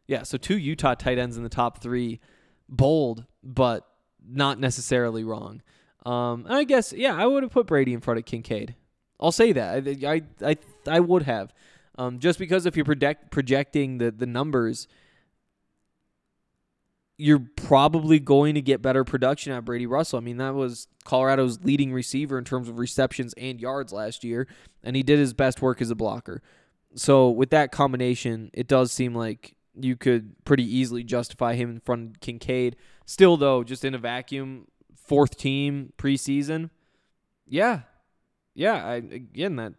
Yeah, 0.07 0.23
so 0.23 0.37
two 0.37 0.57
Utah 0.57 0.95
tight 0.95 1.17
ends 1.17 1.37
in 1.37 1.43
the 1.43 1.49
top 1.49 1.81
three. 1.81 2.19
Bold, 2.67 3.25
but 3.43 3.87
not 4.27 4.59
necessarily 4.59 5.23
wrong. 5.23 5.61
Um, 6.05 6.45
and 6.45 6.55
I 6.55 6.63
guess 6.63 6.93
yeah, 6.93 7.15
I 7.15 7.25
would 7.25 7.43
have 7.43 7.51
put 7.51 7.67
Brady 7.67 7.93
in 7.93 8.01
front 8.01 8.19
of 8.19 8.25
Kincaid. 8.25 8.75
I'll 9.19 9.31
say 9.31 9.51
that. 9.53 9.87
I 9.87 10.13
I 10.13 10.21
I, 10.49 10.57
I 10.87 10.99
would 10.99 11.23
have. 11.23 11.53
Um, 11.97 12.19
just 12.19 12.39
because 12.39 12.65
if 12.65 12.75
you're 12.75 12.85
project, 12.85 13.31
projecting 13.31 13.97
the 13.97 14.11
the 14.11 14.25
numbers, 14.25 14.87
you're 17.17 17.45
probably 17.55 18.19
going 18.19 18.55
to 18.55 18.61
get 18.61 18.81
better 18.81 19.03
production 19.03 19.53
at 19.53 19.63
Brady 19.63 19.85
Russell. 19.85 20.19
I 20.19 20.21
mean, 20.21 20.37
that 20.37 20.53
was 20.53 20.87
Colorado's 21.05 21.63
leading 21.63 21.93
receiver 21.93 22.37
in 22.37 22.43
terms 22.43 22.67
of 22.67 22.77
receptions 22.77 23.33
and 23.37 23.59
yards 23.59 23.93
last 23.93 24.23
year, 24.23 24.47
and 24.83 24.95
he 24.95 25.03
did 25.03 25.19
his 25.19 25.33
best 25.33 25.61
work 25.61 25.81
as 25.81 25.89
a 25.89 25.95
blocker. 25.95 26.41
So 26.95 27.29
with 27.29 27.49
that 27.51 27.71
combination, 27.71 28.49
it 28.53 28.67
does 28.67 28.91
seem 28.91 29.15
like 29.15 29.55
you 29.79 29.95
could 29.95 30.43
pretty 30.45 30.63
easily 30.63 31.03
justify 31.03 31.55
him 31.55 31.69
in 31.69 31.79
front 31.79 32.09
of 32.09 32.19
Kincaid. 32.21 32.75
Still, 33.05 33.37
though, 33.37 33.63
just 33.63 33.85
in 33.85 33.93
a 33.93 33.97
vacuum, 33.97 34.67
fourth 34.95 35.37
team 35.37 35.93
preseason, 35.97 36.69
yeah, 37.47 37.81
yeah. 38.53 38.85
I, 38.85 38.95
again, 38.95 39.57
that 39.57 39.73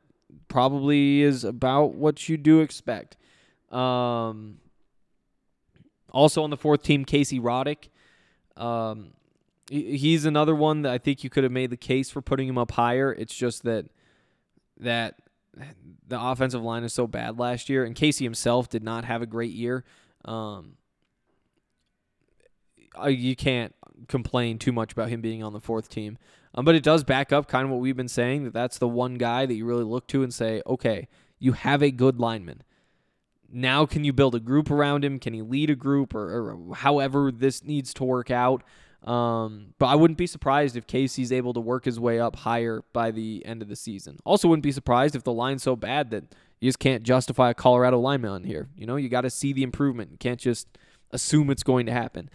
probably 0.49 1.23
is 1.23 1.45
about 1.45 1.95
what 1.95 2.29
you 2.29 2.37
do 2.37 2.61
expect. 2.61 3.17
Um, 3.71 4.59
also 6.17 6.43
on 6.43 6.49
the 6.49 6.57
fourth 6.57 6.83
team, 6.83 7.05
Casey 7.05 7.39
Roddick. 7.39 7.91
Um, 8.57 9.13
he's 9.69 10.25
another 10.25 10.55
one 10.55 10.83
that 10.83 10.93
I 10.93 10.97
think 10.97 11.23
you 11.23 11.29
could 11.29 11.45
have 11.45 11.53
made 11.53 11.69
the 11.69 11.77
case 11.77 12.09
for 12.09 12.23
putting 12.23 12.49
him 12.49 12.57
up 12.57 12.73
higher. 12.73 13.13
It's 13.13 13.35
just 13.35 13.65
that 13.65 13.87
that 14.79 15.17
the 16.09 16.21
offensive 16.21 16.63
line 16.63 16.85
is 16.85 16.95
so 16.95 17.07
bad 17.07 17.39
last 17.39 17.69
year, 17.69 17.85
and 17.85 17.95
Casey 17.95 18.25
himself 18.25 18.71
did 18.71 18.83
not 18.83 19.05
have 19.05 19.21
a 19.21 19.27
great 19.27 19.53
year. 19.53 19.85
Um, 20.25 20.77
you 23.07 23.37
can't 23.37 23.75
complain 24.09 24.59
too 24.59 24.73
much 24.73 24.93
about 24.93 25.11
him 25.11 25.21
being 25.21 25.43
on 25.43 25.53
the 25.53 25.61
fourth 25.61 25.91
team, 25.91 26.17
um, 26.55 26.65
but 26.65 26.75
it 26.75 26.83
does 26.83 27.05
back 27.05 27.31
up 27.31 27.47
kind 27.47 27.65
of 27.67 27.71
what 27.71 27.81
we've 27.81 27.97
been 27.97 28.09
saying 28.09 28.45
that 28.45 28.55
that's 28.55 28.79
the 28.79 28.89
one 28.89 29.15
guy 29.17 29.45
that 29.45 29.55
you 29.55 29.67
really 29.67 29.85
look 29.85 30.07
to 30.09 30.23
and 30.23 30.33
say, 30.33 30.63
okay, 30.67 31.09
you 31.39 31.53
have 31.53 31.83
a 31.83 31.91
good 31.91 32.19
lineman. 32.19 32.63
Now, 33.57 33.87
can 33.87 34.05
you 34.05 34.13
build 34.13 34.35
a 34.35 34.41
group 34.41 34.71
around 34.71 35.03
him? 35.03 35.19
Can 35.19 35.33
he 35.33 35.41
lead 35.41 35.71
a 35.71 35.75
group, 35.75 36.15
or, 36.15 36.51
or 36.51 36.75
however 36.75 37.33
this 37.33 37.65
needs 37.65 37.95
to 37.95 38.05
work 38.05 38.31
out? 38.31 38.63
Um, 39.03 39.69
but 39.79 39.87
I 39.87 39.95
wouldn't 39.95 40.19
be 40.19 40.27
surprised 40.27 40.77
if 40.77 40.87
Casey's 40.87 41.33
able 41.33 41.55
to 41.55 41.61
work 41.61 41.87
his 41.87 41.99
way 41.99 42.21
up 42.21 42.37
higher 42.37 42.85
by 42.93 43.11
the 43.11 43.43
end 43.47 43.63
of 43.63 43.69
the 43.69 43.77
season. 43.77 44.19
Also, 44.27 44.47
wouldn't 44.47 44.63
be 44.63 44.73
surprised 44.73 45.17
if 45.17 45.23
the 45.23 45.33
line's 45.33 45.63
so 45.63 45.75
bad 45.75 46.11
that 46.11 46.25
you 46.61 46.69
just 46.69 46.79
can't 46.79 47.03
justify 47.03 47.49
a 47.49 47.55
Colorado 47.55 47.99
lineman 47.99 48.45
here. 48.45 48.69
You 48.77 48.87
know, 48.87 48.97
you 48.97 49.09
got 49.09 49.23
to 49.23 49.31
see 49.31 49.55
the 49.55 49.63
improvement. 49.63 50.11
You 50.11 50.19
can't 50.19 50.41
just 50.41 50.69
assume 51.11 51.49
it's 51.49 51.63
going 51.63 51.87
to 51.87 51.93
happen. 51.93 52.29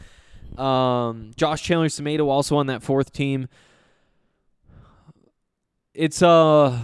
Um, 0.58 1.34
Josh 1.36 1.62
Chandler 1.62 1.88
Semedo 1.88 2.30
also 2.30 2.58
on 2.58 2.66
that 2.66 2.82
fourth 2.82 3.13
team. 3.13 3.48
It's 5.94 6.24
uh 6.24 6.80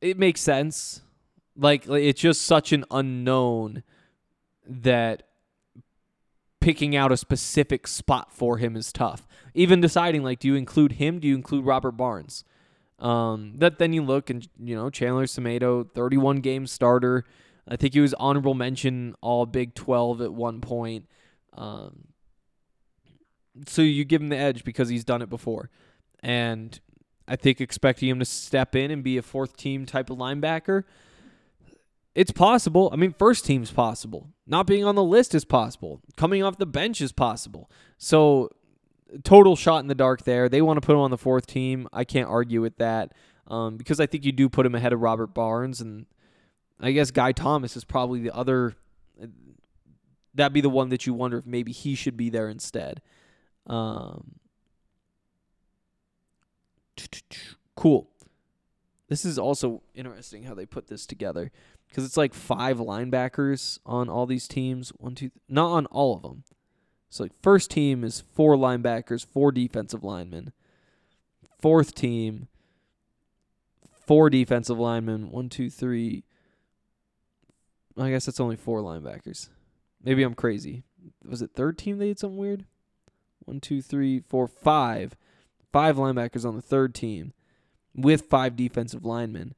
it 0.00 0.18
makes 0.18 0.40
sense. 0.40 1.02
Like, 1.62 1.88
it's 1.88 2.20
just 2.20 2.42
such 2.42 2.72
an 2.72 2.84
unknown 2.90 3.82
that 4.66 5.22
picking 6.60 6.94
out 6.96 7.12
a 7.12 7.16
specific 7.16 7.86
spot 7.86 8.32
for 8.32 8.58
him 8.58 8.76
is 8.76 8.92
tough. 8.92 9.26
Even 9.54 9.80
deciding 9.80 10.22
like, 10.22 10.38
do 10.38 10.48
you 10.48 10.54
include 10.54 10.92
him? 10.92 11.18
Do 11.18 11.28
you 11.28 11.34
include 11.34 11.66
Robert 11.66 11.92
Barnes? 11.92 12.44
Um, 12.98 13.54
that 13.56 13.78
then 13.78 13.92
you 13.92 14.02
look 14.02 14.30
and 14.30 14.48
you 14.58 14.76
know 14.76 14.88
Chandler 14.88 15.26
Semedo, 15.26 15.90
31 15.92 16.36
game 16.36 16.66
starter. 16.66 17.24
I 17.68 17.76
think 17.76 17.94
he 17.94 18.00
was 18.00 18.14
honorable 18.14 18.54
mention 18.54 19.14
all 19.20 19.44
Big 19.44 19.74
12 19.74 20.22
at 20.22 20.32
one 20.32 20.60
point. 20.60 21.06
Um, 21.56 22.08
so 23.66 23.82
you 23.82 24.04
give 24.04 24.22
him 24.22 24.28
the 24.28 24.36
edge 24.36 24.64
because 24.64 24.88
he's 24.88 25.04
done 25.04 25.20
it 25.20 25.28
before, 25.28 25.68
and 26.22 26.78
I 27.26 27.34
think 27.34 27.60
expecting 27.60 28.08
him 28.08 28.20
to 28.20 28.24
step 28.24 28.76
in 28.76 28.90
and 28.90 29.02
be 29.02 29.18
a 29.18 29.22
fourth 29.22 29.56
team 29.56 29.84
type 29.84 30.08
of 30.08 30.18
linebacker. 30.18 30.84
It's 32.14 32.30
possible. 32.30 32.90
I 32.92 32.96
mean, 32.96 33.14
first 33.18 33.46
team's 33.46 33.70
possible. 33.70 34.28
Not 34.46 34.66
being 34.66 34.84
on 34.84 34.94
the 34.94 35.04
list 35.04 35.34
is 35.34 35.44
possible. 35.44 36.00
Coming 36.16 36.42
off 36.42 36.58
the 36.58 36.66
bench 36.66 37.00
is 37.00 37.12
possible. 37.12 37.70
So, 37.96 38.50
total 39.24 39.56
shot 39.56 39.78
in 39.78 39.86
the 39.86 39.94
dark 39.94 40.24
there. 40.24 40.48
They 40.48 40.60
want 40.60 40.76
to 40.76 40.84
put 40.84 40.92
him 40.92 41.00
on 41.00 41.10
the 41.10 41.18
fourth 41.18 41.46
team. 41.46 41.88
I 41.92 42.04
can't 42.04 42.28
argue 42.28 42.60
with 42.60 42.76
that 42.78 43.14
um, 43.46 43.76
because 43.76 43.98
I 43.98 44.06
think 44.06 44.24
you 44.24 44.32
do 44.32 44.48
put 44.48 44.66
him 44.66 44.74
ahead 44.74 44.92
of 44.92 45.00
Robert 45.00 45.28
Barnes. 45.28 45.80
And 45.80 46.06
I 46.80 46.92
guess 46.92 47.10
Guy 47.10 47.32
Thomas 47.32 47.76
is 47.76 47.84
probably 47.84 48.20
the 48.20 48.34
other. 48.34 48.74
That'd 50.34 50.52
be 50.52 50.60
the 50.60 50.70
one 50.70 50.90
that 50.90 51.06
you 51.06 51.14
wonder 51.14 51.38
if 51.38 51.46
maybe 51.46 51.72
he 51.72 51.94
should 51.94 52.16
be 52.16 52.28
there 52.28 52.48
instead. 52.48 53.00
Um, 53.66 54.34
cool. 57.76 58.11
This 59.12 59.26
is 59.26 59.38
also 59.38 59.82
interesting 59.94 60.44
how 60.44 60.54
they 60.54 60.64
put 60.64 60.86
this 60.86 61.04
together 61.04 61.52
because 61.86 62.02
it's 62.06 62.16
like 62.16 62.32
five 62.32 62.78
linebackers 62.78 63.78
on 63.84 64.08
all 64.08 64.24
these 64.24 64.48
teams. 64.48 64.88
One, 64.96 65.14
two, 65.14 65.30
not 65.50 65.70
on 65.70 65.84
all 65.84 66.16
of 66.16 66.22
them. 66.22 66.44
So 67.10 67.24
like 67.24 67.32
first 67.42 67.70
team 67.70 68.04
is 68.04 68.24
four 68.32 68.56
linebackers, 68.56 69.26
four 69.26 69.52
defensive 69.52 70.02
linemen. 70.02 70.54
Fourth 71.60 71.94
team, 71.94 72.48
four 74.06 74.30
defensive 74.30 74.78
linemen. 74.78 75.30
One, 75.30 75.50
two, 75.50 75.68
three. 75.68 76.24
I 77.98 78.08
guess 78.08 78.24
that's 78.24 78.40
only 78.40 78.56
four 78.56 78.80
linebackers. 78.80 79.50
Maybe 80.02 80.22
I'm 80.22 80.32
crazy. 80.32 80.84
Was 81.22 81.42
it 81.42 81.50
third 81.52 81.76
team 81.76 81.98
they 81.98 82.06
did 82.06 82.18
something 82.18 82.38
weird? 82.38 82.64
One, 83.40 83.60
two, 83.60 83.82
three, 83.82 84.20
four, 84.20 84.48
five. 84.48 85.18
Five 85.70 85.96
linebackers 85.96 86.46
on 86.46 86.56
the 86.56 86.62
third 86.62 86.94
team 86.94 87.34
with 87.94 88.22
five 88.22 88.56
defensive 88.56 89.04
linemen, 89.04 89.54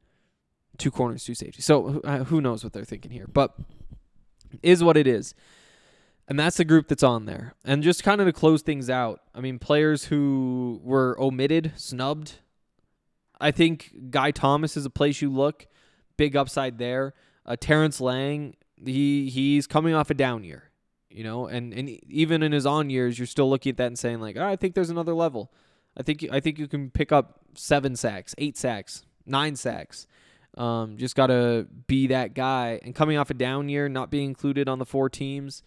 two 0.79 0.91
corners, 0.91 1.25
two 1.25 1.35
safeties. 1.35 1.64
So 1.64 2.00
uh, 2.05 2.25
who 2.25 2.41
knows 2.41 2.64
what 2.64 2.73
they're 2.73 2.85
thinking 2.85 3.11
here, 3.11 3.26
but 3.33 3.55
is 4.62 4.83
what 4.83 4.97
it 4.97 5.07
is. 5.07 5.35
And 6.26 6.38
that's 6.38 6.57
the 6.57 6.64
group 6.64 6.88
that's 6.88 7.03
on 7.03 7.26
there. 7.26 7.55
And 7.64 7.83
just 7.83 8.03
kind 8.03 8.21
of 8.21 8.26
to 8.26 8.33
close 8.33 8.62
things 8.62 8.88
out, 8.88 9.21
I 9.35 9.41
mean, 9.41 9.59
players 9.59 10.07
who 10.07 10.81
were 10.83 11.17
omitted, 11.21 11.73
snubbed. 11.76 12.35
I 13.41 13.50
think 13.50 14.11
Guy 14.11 14.31
Thomas 14.31 14.76
is 14.76 14.87
a 14.87 14.91
place 14.91 15.21
you 15.21 15.31
look. 15.31 15.67
Big 16.17 16.35
upside 16.35 16.79
there. 16.79 17.12
Uh, 17.45 17.57
Terrance 17.61 18.00
Lang, 18.00 18.57
he 18.83 19.29
he's 19.29 19.67
coming 19.67 19.95
off 19.95 20.09
a 20.09 20.14
down 20.14 20.45
year, 20.45 20.71
you 21.11 21.23
know, 21.23 21.47
and 21.47 21.75
and 21.75 21.91
even 22.09 22.43
in 22.43 22.53
his 22.53 22.64
on 22.64 22.88
years, 22.88 23.19
you're 23.19 23.26
still 23.26 23.50
looking 23.50 23.71
at 23.71 23.76
that 23.76 23.88
and 23.88 23.99
saying 23.99 24.21
like, 24.21 24.37
oh, 24.38 24.47
I 24.47 24.57
think 24.57 24.75
there's 24.75 24.91
another 24.91 25.12
level. 25.12 25.53
I 25.96 26.02
think 26.02 26.26
I 26.30 26.40
think 26.40 26.58
you 26.58 26.68
can 26.68 26.90
pick 26.90 27.12
up 27.12 27.40
seven 27.54 27.96
sacks, 27.96 28.34
eight 28.38 28.56
sacks, 28.56 29.04
nine 29.26 29.57
sacks. 29.57 30.07
Um, 30.57 30.96
just 30.98 31.16
got 31.16 31.28
to 31.28 31.66
be 31.87 32.09
that 32.09 32.35
guy. 32.35 32.80
And 32.83 32.94
coming 32.94 33.16
off 33.16 33.30
a 33.30 33.35
down 33.35 33.68
year, 33.68 33.88
not 33.88 34.11
being 34.11 34.28
included 34.28 34.68
on 34.68 34.78
the 34.78 34.87
four 34.87 35.09
teams. 35.09 35.62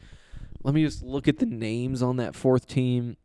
Let 0.63 0.73
me 0.73 0.83
just 0.83 1.03
look 1.03 1.27
at 1.27 1.39
the 1.39 1.45
names 1.45 2.01
on 2.01 2.17
that 2.17 2.35
fourth 2.35 2.67
team. 2.67 3.17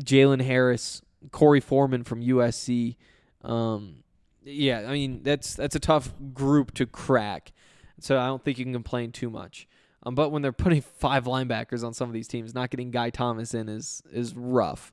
Jalen 0.00 0.42
Harris, 0.42 1.02
Korey 1.30 1.62
Foreman 1.62 2.04
from 2.04 2.22
USC. 2.22 2.96
Um, 3.42 4.02
yeah, 4.44 4.84
I 4.88 4.92
mean 4.92 5.22
that's 5.22 5.54
that's 5.54 5.76
a 5.76 5.80
tough 5.80 6.12
group 6.32 6.74
to 6.74 6.86
crack. 6.86 7.52
So 8.00 8.18
I 8.18 8.26
don't 8.26 8.42
think 8.44 8.58
you 8.58 8.64
can 8.64 8.72
complain 8.72 9.12
too 9.12 9.30
much. 9.30 9.68
Um, 10.04 10.16
but 10.16 10.30
when 10.30 10.42
they're 10.42 10.52
putting 10.52 10.80
five 10.98 11.24
linebackers 11.24 11.84
on 11.84 11.94
some 11.94 12.08
of 12.08 12.14
these 12.14 12.28
teams, 12.28 12.54
not 12.54 12.70
getting 12.70 12.90
Guy 12.90 13.10
Thomas 13.10 13.54
in 13.54 13.68
is 13.68 14.02
is 14.12 14.34
rough. 14.34 14.92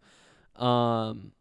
Um, 0.59 1.31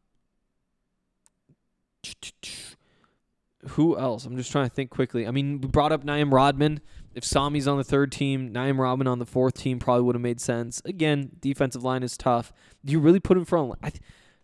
who 3.70 3.98
else? 3.98 4.24
I'm 4.24 4.36
just 4.36 4.52
trying 4.52 4.68
to 4.68 4.74
think 4.74 4.90
quickly. 4.90 5.26
I 5.26 5.30
mean, 5.30 5.60
we 5.60 5.68
brought 5.68 5.92
up 5.92 6.04
Naim 6.04 6.32
Rodman. 6.32 6.80
If 7.14 7.24
Sami's 7.24 7.66
on 7.66 7.76
the 7.76 7.84
third 7.84 8.12
team, 8.12 8.52
Naim 8.52 8.80
Rodman 8.80 9.06
on 9.06 9.18
the 9.18 9.26
fourth 9.26 9.54
team 9.54 9.78
probably 9.78 10.04
would 10.04 10.14
have 10.14 10.22
made 10.22 10.40
sense. 10.40 10.80
Again, 10.84 11.30
defensive 11.40 11.82
line 11.82 12.02
is 12.02 12.16
tough. 12.16 12.52
Do 12.84 12.92
you 12.92 13.00
really 13.00 13.20
put 13.20 13.36
him 13.36 13.44
front? 13.44 13.74
I 13.82 13.90
th- 13.90 14.02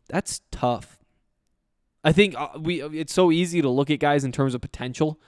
that's 0.08 0.40
tough. 0.50 0.98
I 2.02 2.12
think 2.12 2.34
uh, 2.38 2.48
we 2.60 2.82
it's 2.82 3.14
so 3.14 3.30
easy 3.30 3.62
to 3.62 3.68
look 3.68 3.90
at 3.90 3.98
guys 3.98 4.24
in 4.24 4.32
terms 4.32 4.54
of 4.54 4.60
potential, 4.60 5.20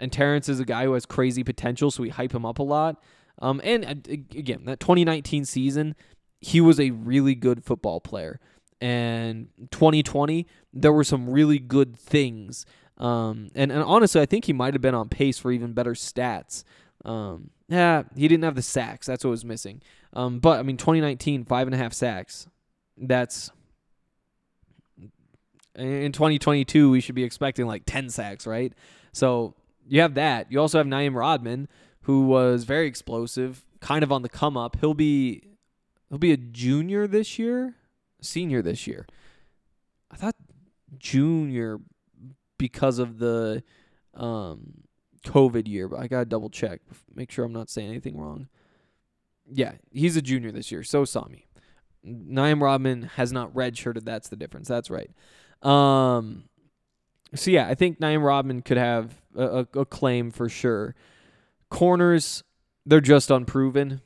and 0.00 0.10
Terrance 0.10 0.48
is 0.48 0.58
a 0.58 0.64
guy 0.64 0.84
who 0.84 0.94
has 0.94 1.06
crazy 1.06 1.44
potential, 1.44 1.90
so 1.90 2.02
we 2.02 2.08
hype 2.08 2.34
him 2.34 2.44
up 2.44 2.58
a 2.58 2.64
lot. 2.64 3.00
Um, 3.38 3.60
and 3.62 3.84
uh, 3.84 3.90
again, 4.10 4.64
that 4.64 4.80
2019 4.80 5.44
season, 5.44 5.94
he 6.40 6.60
was 6.60 6.80
a 6.80 6.90
really 6.90 7.34
good 7.34 7.62
football 7.62 8.00
player 8.00 8.40
and 8.80 9.48
2020 9.70 10.46
there 10.72 10.92
were 10.92 11.04
some 11.04 11.30
really 11.30 11.58
good 11.58 11.96
things. 11.96 12.66
Um, 12.98 13.48
and, 13.54 13.70
and 13.70 13.82
honestly 13.82 14.20
i 14.20 14.26
think 14.26 14.46
he 14.46 14.52
might 14.52 14.74
have 14.74 14.80
been 14.80 14.94
on 14.94 15.08
pace 15.08 15.38
for 15.38 15.52
even 15.52 15.72
better 15.72 15.92
stats. 15.92 16.64
Um, 17.04 17.50
yeah 17.68 18.04
he 18.14 18.28
didn't 18.28 18.44
have 18.44 18.54
the 18.54 18.62
sacks. 18.62 19.06
That's 19.06 19.24
what 19.24 19.30
was 19.30 19.44
missing. 19.44 19.82
Um, 20.12 20.38
but 20.38 20.58
i 20.58 20.62
mean 20.62 20.76
2019 20.76 21.44
five 21.44 21.66
and 21.66 21.74
a 21.74 21.78
half 21.78 21.92
sacks. 21.92 22.48
That's 22.98 23.50
in 25.74 26.12
2022 26.12 26.90
we 26.90 27.00
should 27.00 27.14
be 27.14 27.24
expecting 27.24 27.66
like 27.66 27.82
10 27.86 28.10
sacks 28.10 28.46
right? 28.46 28.72
So 29.12 29.54
you 29.88 30.00
have 30.00 30.14
that. 30.14 30.50
You 30.50 30.60
also 30.60 30.78
have 30.78 30.86
naim 30.86 31.16
rodman 31.16 31.68
who 32.02 32.26
was 32.26 32.64
very 32.64 32.86
explosive 32.86 33.64
kind 33.80 34.02
of 34.02 34.12
on 34.12 34.22
the 34.22 34.28
come 34.28 34.56
up. 34.56 34.76
He'll 34.80 34.94
be 34.94 35.42
he'll 36.08 36.18
be 36.18 36.32
a 36.32 36.36
junior 36.36 37.06
this 37.06 37.38
year 37.38 37.74
senior 38.26 38.62
this 38.62 38.86
year. 38.86 39.06
I 40.10 40.16
thought 40.16 40.34
junior 40.98 41.78
because 42.58 42.98
of 42.98 43.18
the 43.18 43.62
um, 44.14 44.84
COVID 45.26 45.68
year, 45.68 45.88
but 45.88 46.00
I 46.00 46.06
gotta 46.06 46.24
double 46.24 46.50
check, 46.50 46.80
make 47.14 47.30
sure 47.30 47.44
I'm 47.44 47.52
not 47.52 47.70
saying 47.70 47.90
anything 47.90 48.16
wrong. 48.16 48.48
Yeah, 49.50 49.72
he's 49.92 50.16
a 50.16 50.22
junior 50.22 50.52
this 50.52 50.70
year. 50.70 50.82
So 50.82 51.04
Sami. 51.04 51.46
Naim 52.02 52.62
Rodman 52.62 53.02
has 53.16 53.32
not 53.32 53.52
redshirted. 53.52 54.04
That's 54.04 54.28
the 54.28 54.36
difference. 54.36 54.68
That's 54.68 54.90
right. 54.90 55.10
Um, 55.62 56.44
so 57.34 57.50
yeah, 57.50 57.66
I 57.66 57.74
think 57.74 57.98
Naim 57.98 58.22
Rodman 58.22 58.62
could 58.62 58.76
have 58.76 59.20
a, 59.36 59.66
a, 59.74 59.80
a 59.80 59.84
claim 59.84 60.30
for 60.30 60.48
sure. 60.48 60.94
Corners, 61.68 62.44
they're 62.84 63.00
just 63.00 63.30
unproven. 63.30 64.02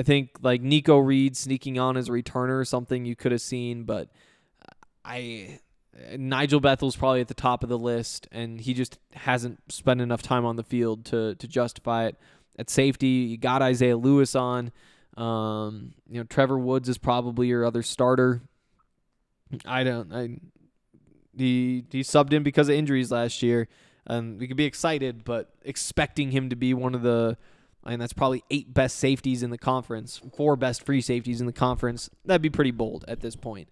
I 0.00 0.02
think 0.02 0.38
like 0.40 0.62
Nikko 0.62 0.96
Reed 0.96 1.36
sneaking 1.36 1.78
on 1.78 1.98
as 1.98 2.08
a 2.08 2.12
returner 2.12 2.58
or 2.58 2.64
something 2.64 3.04
you 3.04 3.14
could 3.14 3.32
have 3.32 3.42
seen, 3.42 3.82
but 3.82 4.08
I 5.04 5.60
Nigel 6.16 6.58
Bethel's 6.58 6.96
probably 6.96 7.20
at 7.20 7.28
the 7.28 7.34
top 7.34 7.62
of 7.62 7.68
the 7.68 7.76
list, 7.76 8.26
and 8.32 8.58
he 8.58 8.72
just 8.72 8.98
hasn't 9.12 9.60
spent 9.70 10.00
enough 10.00 10.22
time 10.22 10.46
on 10.46 10.56
the 10.56 10.62
field 10.62 11.04
to 11.06 11.34
to 11.34 11.46
justify 11.46 12.06
it. 12.06 12.16
At 12.58 12.70
safety, 12.70 13.08
you 13.08 13.36
got 13.36 13.60
Isaiah 13.60 13.98
Lewis 13.98 14.34
on. 14.34 14.72
Um, 15.18 15.92
you 16.08 16.18
know, 16.18 16.24
Trevor 16.24 16.58
Woods 16.58 16.88
is 16.88 16.96
probably 16.96 17.48
your 17.48 17.66
other 17.66 17.82
starter. 17.82 18.40
I 19.66 19.84
don't. 19.84 20.14
I 20.14 20.38
he 21.36 21.84
he 21.90 22.00
subbed 22.00 22.32
in 22.32 22.42
because 22.42 22.70
of 22.70 22.74
injuries 22.74 23.12
last 23.12 23.42
year, 23.42 23.68
and 24.06 24.40
we 24.40 24.48
could 24.48 24.56
be 24.56 24.64
excited, 24.64 25.24
but 25.24 25.50
expecting 25.62 26.30
him 26.30 26.48
to 26.48 26.56
be 26.56 26.72
one 26.72 26.94
of 26.94 27.02
the 27.02 27.36
and 27.86 28.00
that's 28.00 28.12
probably 28.12 28.44
eight 28.50 28.72
best 28.72 28.96
safeties 28.96 29.42
in 29.42 29.50
the 29.50 29.58
conference, 29.58 30.20
four 30.36 30.56
best 30.56 30.84
free 30.84 31.00
safeties 31.00 31.40
in 31.40 31.46
the 31.46 31.52
conference. 31.52 32.10
That'd 32.24 32.42
be 32.42 32.50
pretty 32.50 32.70
bold 32.72 33.04
at 33.08 33.20
this 33.20 33.36
point. 33.36 33.68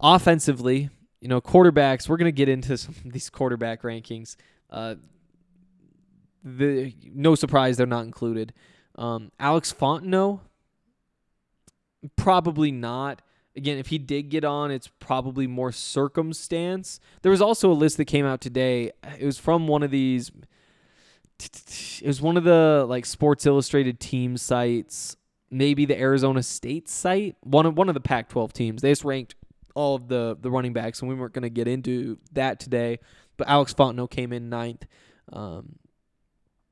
Offensively, 0.00 0.90
you 1.20 1.28
know, 1.28 1.40
quarterbacks, 1.40 2.08
we're 2.08 2.16
going 2.16 2.26
to 2.26 2.32
get 2.32 2.48
into 2.48 2.76
some 2.78 2.94
of 3.04 3.12
these 3.12 3.28
quarterback 3.28 3.82
rankings. 3.82 4.36
Uh, 4.70 4.94
the 6.42 6.94
no 7.12 7.34
surprise 7.34 7.76
they're 7.76 7.86
not 7.86 8.04
included. 8.04 8.52
Um, 8.96 9.30
Alex 9.38 9.72
Fontenot, 9.72 10.40
probably 12.16 12.70
not. 12.70 13.22
Again, 13.56 13.78
if 13.78 13.88
he 13.88 13.98
did 13.98 14.30
get 14.30 14.44
on, 14.44 14.70
it's 14.70 14.88
probably 15.00 15.46
more 15.46 15.72
circumstance. 15.72 17.00
There 17.22 17.32
was 17.32 17.42
also 17.42 17.70
a 17.70 17.74
list 17.74 17.96
that 17.96 18.04
came 18.04 18.24
out 18.24 18.40
today. 18.40 18.92
It 19.18 19.26
was 19.26 19.38
from 19.38 19.66
one 19.66 19.82
of 19.82 19.90
these 19.90 20.30
it 21.44 22.06
was 22.06 22.20
one 22.20 22.36
of 22.36 22.44
the 22.44 22.84
like 22.88 23.06
Sports 23.06 23.46
Illustrated 23.46 24.00
team 24.00 24.36
sites, 24.36 25.16
maybe 25.50 25.84
the 25.84 25.98
Arizona 25.98 26.42
State 26.42 26.88
site, 26.88 27.36
one 27.42 27.66
of 27.66 27.76
one 27.76 27.88
of 27.88 27.94
the 27.94 28.00
Pac-12 28.00 28.52
teams. 28.52 28.82
They 28.82 28.90
just 28.90 29.04
ranked 29.04 29.34
all 29.74 29.94
of 29.94 30.08
the 30.08 30.36
the 30.40 30.50
running 30.50 30.72
backs, 30.72 31.00
and 31.00 31.08
we 31.08 31.14
weren't 31.14 31.32
going 31.32 31.42
to 31.42 31.50
get 31.50 31.68
into 31.68 32.18
that 32.32 32.60
today. 32.60 32.98
But 33.36 33.48
Alex 33.48 33.72
Fontenot 33.72 34.10
came 34.10 34.32
in 34.32 34.48
ninth. 34.48 34.86
Um, 35.32 35.76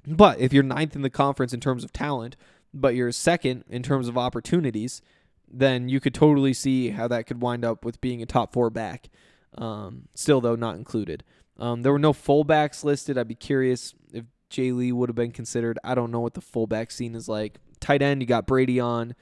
but 0.06 0.38
if 0.38 0.52
you're 0.52 0.62
ninth 0.62 0.96
in 0.96 1.02
the 1.02 1.10
conference 1.10 1.52
in 1.52 1.60
terms 1.60 1.84
of 1.84 1.92
talent, 1.92 2.36
but 2.72 2.94
you're 2.94 3.12
second 3.12 3.64
in 3.68 3.82
terms 3.82 4.08
of 4.08 4.16
opportunities, 4.16 5.02
then 5.50 5.88
you 5.88 6.00
could 6.00 6.14
totally 6.14 6.52
see 6.52 6.90
how 6.90 7.08
that 7.08 7.26
could 7.26 7.40
wind 7.40 7.64
up 7.64 7.84
with 7.84 8.00
being 8.00 8.22
a 8.22 8.26
top 8.26 8.52
four 8.52 8.70
back. 8.70 9.08
Um, 9.56 10.08
still, 10.14 10.40
though, 10.40 10.56
not 10.56 10.76
included. 10.76 11.24
Um, 11.58 11.82
there 11.82 11.92
were 11.92 11.98
no 11.98 12.12
fullbacks 12.12 12.84
listed. 12.84 13.18
I'd 13.18 13.28
be 13.28 13.34
curious 13.34 13.94
if 14.12 14.24
Jay 14.50 14.72
Lee 14.72 14.92
would 14.92 15.08
have 15.08 15.16
been 15.16 15.32
considered. 15.32 15.78
I 15.84 15.94
don't 15.94 16.10
know 16.10 16.20
what 16.20 16.34
the 16.34 16.40
fullback 16.40 16.90
scene 16.90 17.14
is 17.14 17.28
like. 17.28 17.58
Tight 17.80 18.02
end, 18.02 18.22
you 18.22 18.26
got 18.26 18.46
Brady 18.46 18.80
on. 18.80 19.14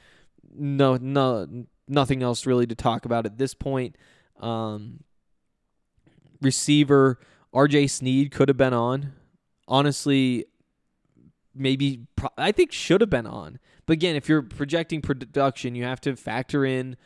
No, 0.55 0.97
no, 0.97 1.67
nothing 1.89 2.23
else 2.23 2.47
really 2.47 2.67
to 2.67 2.75
talk 2.75 3.05
about 3.05 3.27
at 3.27 3.39
this 3.39 3.55
point. 3.55 3.97
Um, 4.41 5.01
receiver, 6.41 7.19
RJ 7.55 7.91
Sneed 7.91 8.31
could 8.31 8.49
have 8.49 8.57
been 8.57 8.73
on. 8.73 9.13
Honestly, 9.69 10.47
maybe 11.55 12.07
I 12.39 12.53
think 12.53 12.73
should 12.73 13.01
have 13.01 13.11
been 13.11 13.27
on. 13.27 13.59
But 13.87 13.95
again, 13.95 14.17
if 14.17 14.29
you're 14.29 14.43
projecting 14.43 15.01
production, 15.01 15.75
you 15.75 15.85
have 15.85 16.01
to 16.03 16.17
factor 16.17 16.65
in 16.65 16.97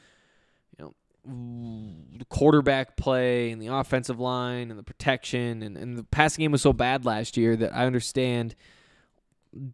the 1.24 2.24
quarterback 2.26 2.96
play 2.96 3.50
and 3.50 3.61
the 3.61 3.66
offensive 3.66 4.18
line 4.18 4.70
and 4.70 4.78
the 4.78 4.83
protection 4.83 5.62
and, 5.62 5.76
and 5.76 5.96
the 5.98 6.04
passing 6.04 6.42
game 6.42 6.52
was 6.52 6.62
so 6.62 6.72
bad 6.72 7.04
last 7.04 7.37
year 7.37 7.56
that 7.56 7.74
I 7.74 7.87
understand 7.87 8.54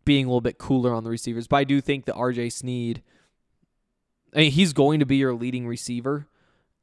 being 0.04 0.24
a 0.24 0.28
little 0.28 0.40
bit 0.40 0.58
cooler 0.58 0.92
on 0.92 1.04
the 1.04 1.10
receivers. 1.10 1.46
But 1.46 1.56
I 1.56 1.64
do 1.64 1.80
think 1.80 2.06
that 2.06 2.14
RJ 2.16 2.52
Sneed 2.52 3.02
I 4.34 4.40
mean, 4.40 4.52
he's 4.52 4.72
going 4.72 5.00
to 5.00 5.06
be 5.06 5.16
your 5.16 5.34
leading 5.34 5.66
receiver 5.66 6.26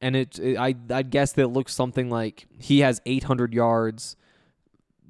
and 0.01 0.15
it, 0.15 0.39
it 0.39 0.57
I 0.57 0.75
I 0.89 1.03
guess 1.03 1.33
that 1.33 1.43
it 1.43 1.47
looks 1.49 1.73
something 1.73 2.09
like 2.09 2.47
he 2.57 2.79
has 2.79 3.01
800 3.05 3.53
yards 3.53 4.15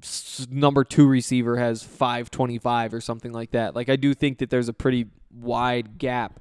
s- 0.03 0.47
number 0.49 0.83
two 0.83 1.07
receiver 1.07 1.57
has 1.57 1.83
525 1.83 2.93
or 2.93 3.01
something 3.01 3.31
like 3.31 3.51
that. 3.51 3.75
Like 3.75 3.89
I 3.89 3.95
do 3.95 4.13
think 4.13 4.37
that 4.39 4.49
there's 4.49 4.69
a 4.69 4.73
pretty 4.73 5.07
wide 5.31 5.97
gap 5.97 6.39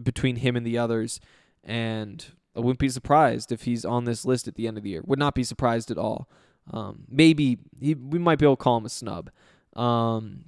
between 0.00 0.36
him 0.36 0.56
and 0.56 0.66
the 0.66 0.78
others, 0.78 1.20
and 1.64 2.24
I 2.56 2.60
wouldn't 2.60 2.78
be 2.78 2.88
surprised 2.88 3.52
if 3.52 3.62
he's 3.62 3.84
on 3.84 4.04
this 4.04 4.24
list 4.24 4.48
at 4.48 4.54
the 4.54 4.66
end 4.66 4.78
of 4.78 4.84
the 4.84 4.90
year. 4.90 5.02
Would 5.04 5.18
not 5.18 5.34
be 5.34 5.44
surprised 5.44 5.90
at 5.90 5.98
all. 5.98 6.28
Um, 6.72 7.04
maybe 7.08 7.58
he, 7.78 7.94
we 7.94 8.18
might 8.18 8.38
be 8.38 8.46
able 8.46 8.56
to 8.56 8.62
call 8.62 8.78
him 8.78 8.86
a 8.86 8.88
snub. 8.88 9.30
Um, 9.74 10.46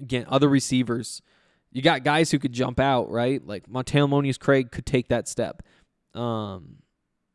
again, 0.00 0.26
other 0.28 0.48
receivers, 0.48 1.22
you 1.72 1.82
got 1.82 2.04
guys 2.04 2.30
who 2.30 2.38
could 2.38 2.52
jump 2.52 2.78
out, 2.78 3.10
right? 3.10 3.44
Like 3.44 3.68
Montana 3.68 4.06
Lemonious-Craig 4.06 4.70
could 4.70 4.86
take 4.86 5.08
that 5.08 5.28
step. 5.28 5.62
Um, 6.14 6.76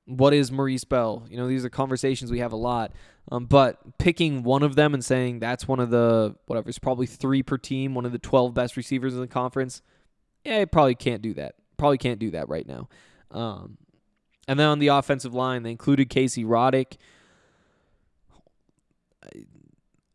what 0.05 0.33
is 0.33 0.51
Maurice 0.51 0.83
Bell? 0.83 1.25
You 1.29 1.37
know, 1.37 1.47
these 1.47 1.65
are 1.65 1.69
conversations 1.69 2.31
we 2.31 2.39
have 2.39 2.53
a 2.53 2.57
lot. 2.57 2.93
Um, 3.31 3.45
but 3.45 3.97
picking 3.97 4.43
one 4.43 4.63
of 4.63 4.75
them 4.75 4.93
and 4.93 5.05
saying 5.05 5.39
that's 5.39 5.67
one 5.67 5.79
of 5.79 5.89
the 5.89 6.35
whatever, 6.47 6.69
it's 6.69 6.79
probably 6.79 7.05
three 7.05 7.43
per 7.43 7.57
team, 7.57 7.93
one 7.93 8.05
of 8.05 8.11
the 8.11 8.19
twelve 8.19 8.53
best 8.53 8.75
receivers 8.75 9.13
in 9.13 9.21
the 9.21 9.27
conference. 9.27 9.81
Yeah, 10.43 10.59
I 10.59 10.65
probably 10.65 10.95
can't 10.95 11.21
do 11.21 11.35
that. 11.35 11.55
Probably 11.77 11.99
can't 11.99 12.19
do 12.19 12.31
that 12.31 12.49
right 12.49 12.67
now. 12.67 12.89
Um, 13.31 13.77
and 14.47 14.59
then 14.59 14.67
on 14.67 14.79
the 14.79 14.87
offensive 14.87 15.33
line, 15.33 15.63
they 15.63 15.71
included 15.71 16.09
Casey 16.09 16.43
Roddick. 16.43 16.97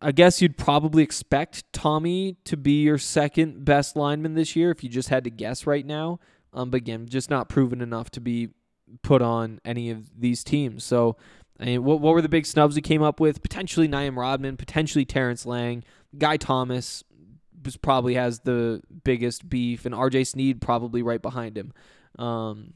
I 0.00 0.12
guess 0.12 0.42
you'd 0.42 0.58
probably 0.58 1.02
expect 1.02 1.72
Tommy 1.72 2.36
to 2.44 2.56
be 2.56 2.82
your 2.82 2.98
second 2.98 3.64
best 3.64 3.96
lineman 3.96 4.34
this 4.34 4.54
year 4.54 4.70
if 4.70 4.84
you 4.84 4.90
just 4.90 5.08
had 5.08 5.24
to 5.24 5.30
guess 5.30 5.66
right 5.66 5.86
now. 5.86 6.20
Um, 6.52 6.70
but 6.70 6.78
again, 6.78 7.06
just 7.08 7.30
not 7.30 7.48
proven 7.48 7.80
enough 7.80 8.10
to 8.10 8.20
be 8.20 8.50
put 9.02 9.22
on 9.22 9.60
any 9.64 9.90
of 9.90 10.20
these 10.20 10.44
teams. 10.44 10.84
So, 10.84 11.16
I 11.58 11.64
mean, 11.64 11.84
what, 11.84 12.00
what 12.00 12.14
were 12.14 12.22
the 12.22 12.28
big 12.28 12.46
snubs 12.46 12.76
we 12.76 12.82
came 12.82 13.02
up 13.02 13.20
with? 13.20 13.42
Potentially 13.42 13.88
Naim 13.88 14.18
Rodman, 14.18 14.56
potentially 14.56 15.04
Terrance 15.04 15.46
Lang, 15.46 15.82
Guy 16.16 16.36
Thomas 16.36 17.02
was 17.64 17.76
probably 17.76 18.14
has 18.14 18.40
the 18.40 18.80
biggest 19.04 19.48
beef, 19.48 19.84
and 19.84 19.94
RJ 19.94 20.28
Sneed 20.28 20.60
probably 20.60 21.02
right 21.02 21.20
behind 21.20 21.58
him. 21.58 21.72
Um, 22.18 22.74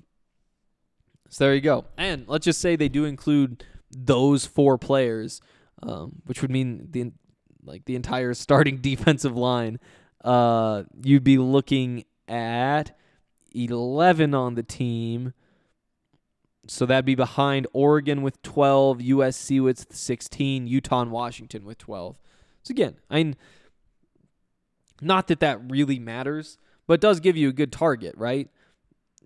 so 1.30 1.44
there 1.44 1.54
you 1.54 1.60
go. 1.60 1.84
And 1.96 2.28
let's 2.28 2.44
just 2.44 2.60
say 2.60 2.76
they 2.76 2.88
do 2.88 3.04
include 3.04 3.64
those 3.90 4.46
four 4.46 4.76
players, 4.76 5.40
um, 5.82 6.20
which 6.26 6.42
would 6.42 6.50
mean 6.50 6.88
the 6.90 7.12
like 7.64 7.84
the 7.84 7.94
entire 7.94 8.34
starting 8.34 8.78
defensive 8.78 9.36
line. 9.36 9.78
Uh, 10.22 10.82
you'd 11.02 11.24
be 11.24 11.38
looking 11.38 12.04
at 12.28 12.98
eleven 13.54 14.34
on 14.34 14.56
the 14.56 14.62
team. 14.62 15.32
So 16.66 16.84
that'd 16.86 17.04
be 17.04 17.16
behind 17.16 17.66
Oregon 17.72 18.22
with 18.22 18.40
12, 18.42 18.98
USC 18.98 19.60
with 19.60 19.92
16, 19.92 20.68
Utah 20.68 21.00
and 21.00 21.10
Washington 21.10 21.64
with 21.64 21.78
12. 21.78 22.16
So 22.62 22.70
again, 22.70 22.96
I 23.10 23.16
mean, 23.16 23.36
not 25.00 25.26
that 25.28 25.40
that 25.40 25.58
really 25.68 25.98
matters, 25.98 26.58
but 26.86 27.00
does 27.00 27.18
give 27.18 27.36
you 27.36 27.48
a 27.48 27.52
good 27.52 27.72
target, 27.72 28.14
right? 28.16 28.48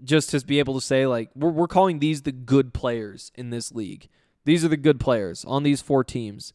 Just 0.02 0.30
to 0.30 0.40
be 0.40 0.59
able 0.59 0.74
to 0.74 0.80
say, 0.80 1.07
like, 1.07 1.30
we're, 1.35 1.50
we're 1.50 1.68
calling 1.68 1.98
these 1.98 2.22
the 2.22 2.33
good 2.33 2.74
players 2.74 3.30
in 3.37 3.50
this 3.50 3.72
league. 3.72 4.09
These 4.44 4.64
are 4.64 4.68
the 4.68 4.76
good 4.76 5.00
players 5.00 5.44
on 5.44 5.62
these 5.62 5.80
four 5.80 6.04
teams. 6.04 6.52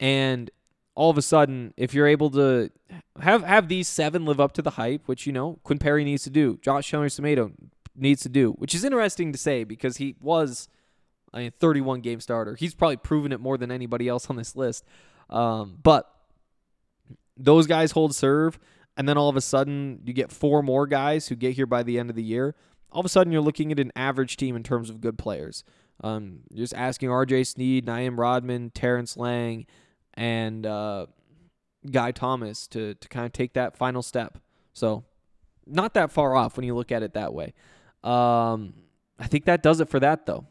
And 0.00 0.50
all 0.94 1.10
of 1.10 1.18
a 1.18 1.22
sudden, 1.22 1.74
if 1.76 1.94
you're 1.94 2.06
able 2.06 2.30
to 2.30 2.70
have 3.20 3.44
have 3.44 3.68
these 3.68 3.86
seven 3.86 4.24
live 4.24 4.40
up 4.40 4.52
to 4.52 4.62
the 4.62 4.70
hype, 4.70 5.06
which, 5.06 5.26
you 5.26 5.32
know, 5.32 5.60
Quinn 5.62 5.78
Perry 5.78 6.04
needs 6.04 6.24
to 6.24 6.30
do, 6.30 6.58
Josh 6.62 6.88
Chandler 6.88 7.08
Semedo 7.08 7.52
needs 7.94 8.22
to 8.22 8.28
do, 8.28 8.52
which 8.52 8.74
is 8.74 8.84
interesting 8.84 9.32
to 9.32 9.38
say 9.38 9.64
because 9.64 9.98
he 9.98 10.16
was 10.20 10.68
I 11.32 11.38
mean, 11.38 11.52
31 11.58 12.00
game 12.00 12.20
starter. 12.20 12.54
He's 12.54 12.74
probably 12.74 12.96
proven 12.96 13.32
it 13.32 13.40
more 13.40 13.58
than 13.58 13.70
anybody 13.70 14.08
else 14.08 14.28
on 14.30 14.36
this 14.36 14.56
list. 14.56 14.84
Um, 15.30 15.78
but 15.82 16.10
those 17.36 17.66
guys 17.66 17.92
hold 17.92 18.14
serve, 18.14 18.58
and 18.96 19.08
then 19.08 19.18
all 19.18 19.28
of 19.28 19.36
a 19.36 19.40
sudden 19.40 20.00
you 20.04 20.12
get 20.12 20.32
four 20.32 20.62
more 20.62 20.86
guys 20.86 21.28
who 21.28 21.36
get 21.36 21.54
here 21.54 21.66
by 21.66 21.82
the 21.82 21.98
end 21.98 22.10
of 22.10 22.16
the 22.16 22.22
year. 22.22 22.54
All 22.90 23.00
of 23.00 23.06
a 23.06 23.08
sudden 23.08 23.32
you're 23.32 23.42
looking 23.42 23.72
at 23.72 23.78
an 23.78 23.92
average 23.94 24.36
team 24.36 24.56
in 24.56 24.62
terms 24.62 24.90
of 24.90 25.00
good 25.00 25.18
players. 25.18 25.64
Um, 26.02 26.40
just 26.54 26.74
asking 26.74 27.10
R.J. 27.10 27.44
Sneed, 27.44 27.86
Naim 27.86 28.18
Rodman, 28.18 28.70
Terrance 28.70 29.16
Lang, 29.16 29.66
and 30.14 30.64
uh, 30.64 31.06
Guy 31.90 32.12
Thomas 32.12 32.66
to 32.68 32.94
to 32.94 33.08
kind 33.08 33.26
of 33.26 33.32
take 33.32 33.54
that 33.54 33.76
final 33.76 34.02
step. 34.02 34.38
So 34.74 35.04
not 35.66 35.94
that 35.94 36.10
far 36.10 36.34
off 36.34 36.56
when 36.56 36.64
you 36.64 36.74
look 36.74 36.92
at 36.92 37.02
it 37.02 37.14
that 37.14 37.34
way. 37.34 37.52
Um, 38.02 38.74
I 39.18 39.26
think 39.26 39.44
that 39.46 39.62
does 39.62 39.80
it 39.80 39.88
for 39.88 40.00
that, 40.00 40.26
though. 40.26 40.46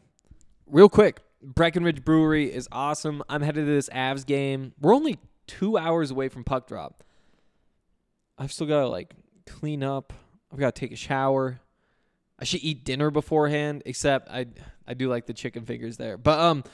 Real 0.66 0.88
quick, 0.88 1.20
Breckenridge 1.42 2.04
Brewery 2.04 2.52
is 2.52 2.68
awesome. 2.70 3.22
I'm 3.28 3.42
headed 3.42 3.66
to 3.66 3.72
this 3.72 3.88
Avs 3.88 4.26
game. 4.26 4.72
We're 4.80 4.94
only 4.94 5.18
two 5.46 5.78
hours 5.78 6.10
away 6.10 6.28
from 6.28 6.44
puck 6.44 6.66
drop. 6.66 7.02
I've 8.36 8.52
still 8.52 8.66
got 8.66 8.80
to 8.80 8.88
like 8.88 9.14
clean 9.46 9.82
up. 9.82 10.12
I've 10.52 10.58
got 10.58 10.74
to 10.74 10.80
take 10.80 10.92
a 10.92 10.96
shower. 10.96 11.60
I 12.38 12.44
should 12.44 12.62
eat 12.62 12.84
dinner 12.84 13.10
beforehand. 13.10 13.82
Except 13.86 14.30
I 14.30 14.46
I 14.86 14.94
do 14.94 15.08
like 15.08 15.26
the 15.26 15.34
chicken 15.34 15.64
fingers 15.64 15.96
there. 15.96 16.16
But 16.16 16.38
um, 16.38 16.64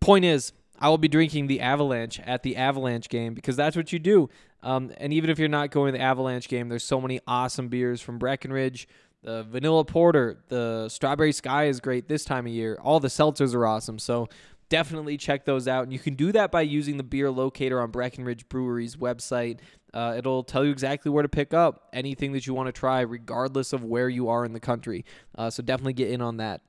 point 0.00 0.24
is, 0.24 0.52
I 0.78 0.88
will 0.88 0.98
be 0.98 1.08
drinking 1.08 1.46
the 1.46 1.60
Avalanche 1.60 2.20
at 2.20 2.42
the 2.42 2.56
Avalanche 2.56 3.08
game 3.08 3.34
because 3.34 3.56
that's 3.56 3.76
what 3.76 3.92
you 3.92 3.98
do. 3.98 4.28
Um, 4.62 4.92
and 4.98 5.12
even 5.12 5.30
if 5.30 5.38
you're 5.38 5.48
not 5.48 5.70
going 5.70 5.92
to 5.92 5.98
the 5.98 6.04
Avalanche 6.04 6.48
game, 6.48 6.68
there's 6.68 6.84
so 6.84 7.00
many 7.00 7.20
awesome 7.26 7.68
beers 7.68 8.00
from 8.00 8.18
Breckenridge. 8.18 8.88
The 9.22 9.42
vanilla 9.44 9.84
porter, 9.84 10.38
the 10.48 10.88
strawberry 10.88 11.32
sky 11.32 11.64
is 11.64 11.80
great 11.80 12.08
this 12.08 12.24
time 12.24 12.46
of 12.46 12.52
year. 12.52 12.78
All 12.82 13.00
the 13.00 13.08
seltzers 13.08 13.54
are 13.54 13.66
awesome. 13.66 13.98
So 13.98 14.28
definitely 14.68 15.16
check 15.16 15.44
those 15.44 15.68
out. 15.68 15.84
And 15.84 15.92
you 15.92 15.98
can 15.98 16.14
do 16.14 16.32
that 16.32 16.50
by 16.50 16.62
using 16.62 16.96
the 16.96 17.02
beer 17.02 17.30
locator 17.30 17.80
on 17.80 17.90
Breckenridge 17.90 18.48
Brewery's 18.48 18.96
website. 18.96 19.58
Uh, 19.94 20.14
it'll 20.16 20.42
tell 20.42 20.64
you 20.64 20.70
exactly 20.70 21.10
where 21.10 21.22
to 21.22 21.28
pick 21.28 21.54
up 21.54 21.88
anything 21.92 22.32
that 22.32 22.46
you 22.46 22.54
want 22.54 22.66
to 22.66 22.72
try, 22.72 23.00
regardless 23.00 23.72
of 23.72 23.82
where 23.84 24.08
you 24.08 24.28
are 24.28 24.44
in 24.44 24.52
the 24.52 24.60
country. 24.60 25.04
Uh, 25.36 25.48
so 25.48 25.62
definitely 25.62 25.94
get 25.94 26.10
in 26.10 26.20
on 26.20 26.36
that. 26.36 26.60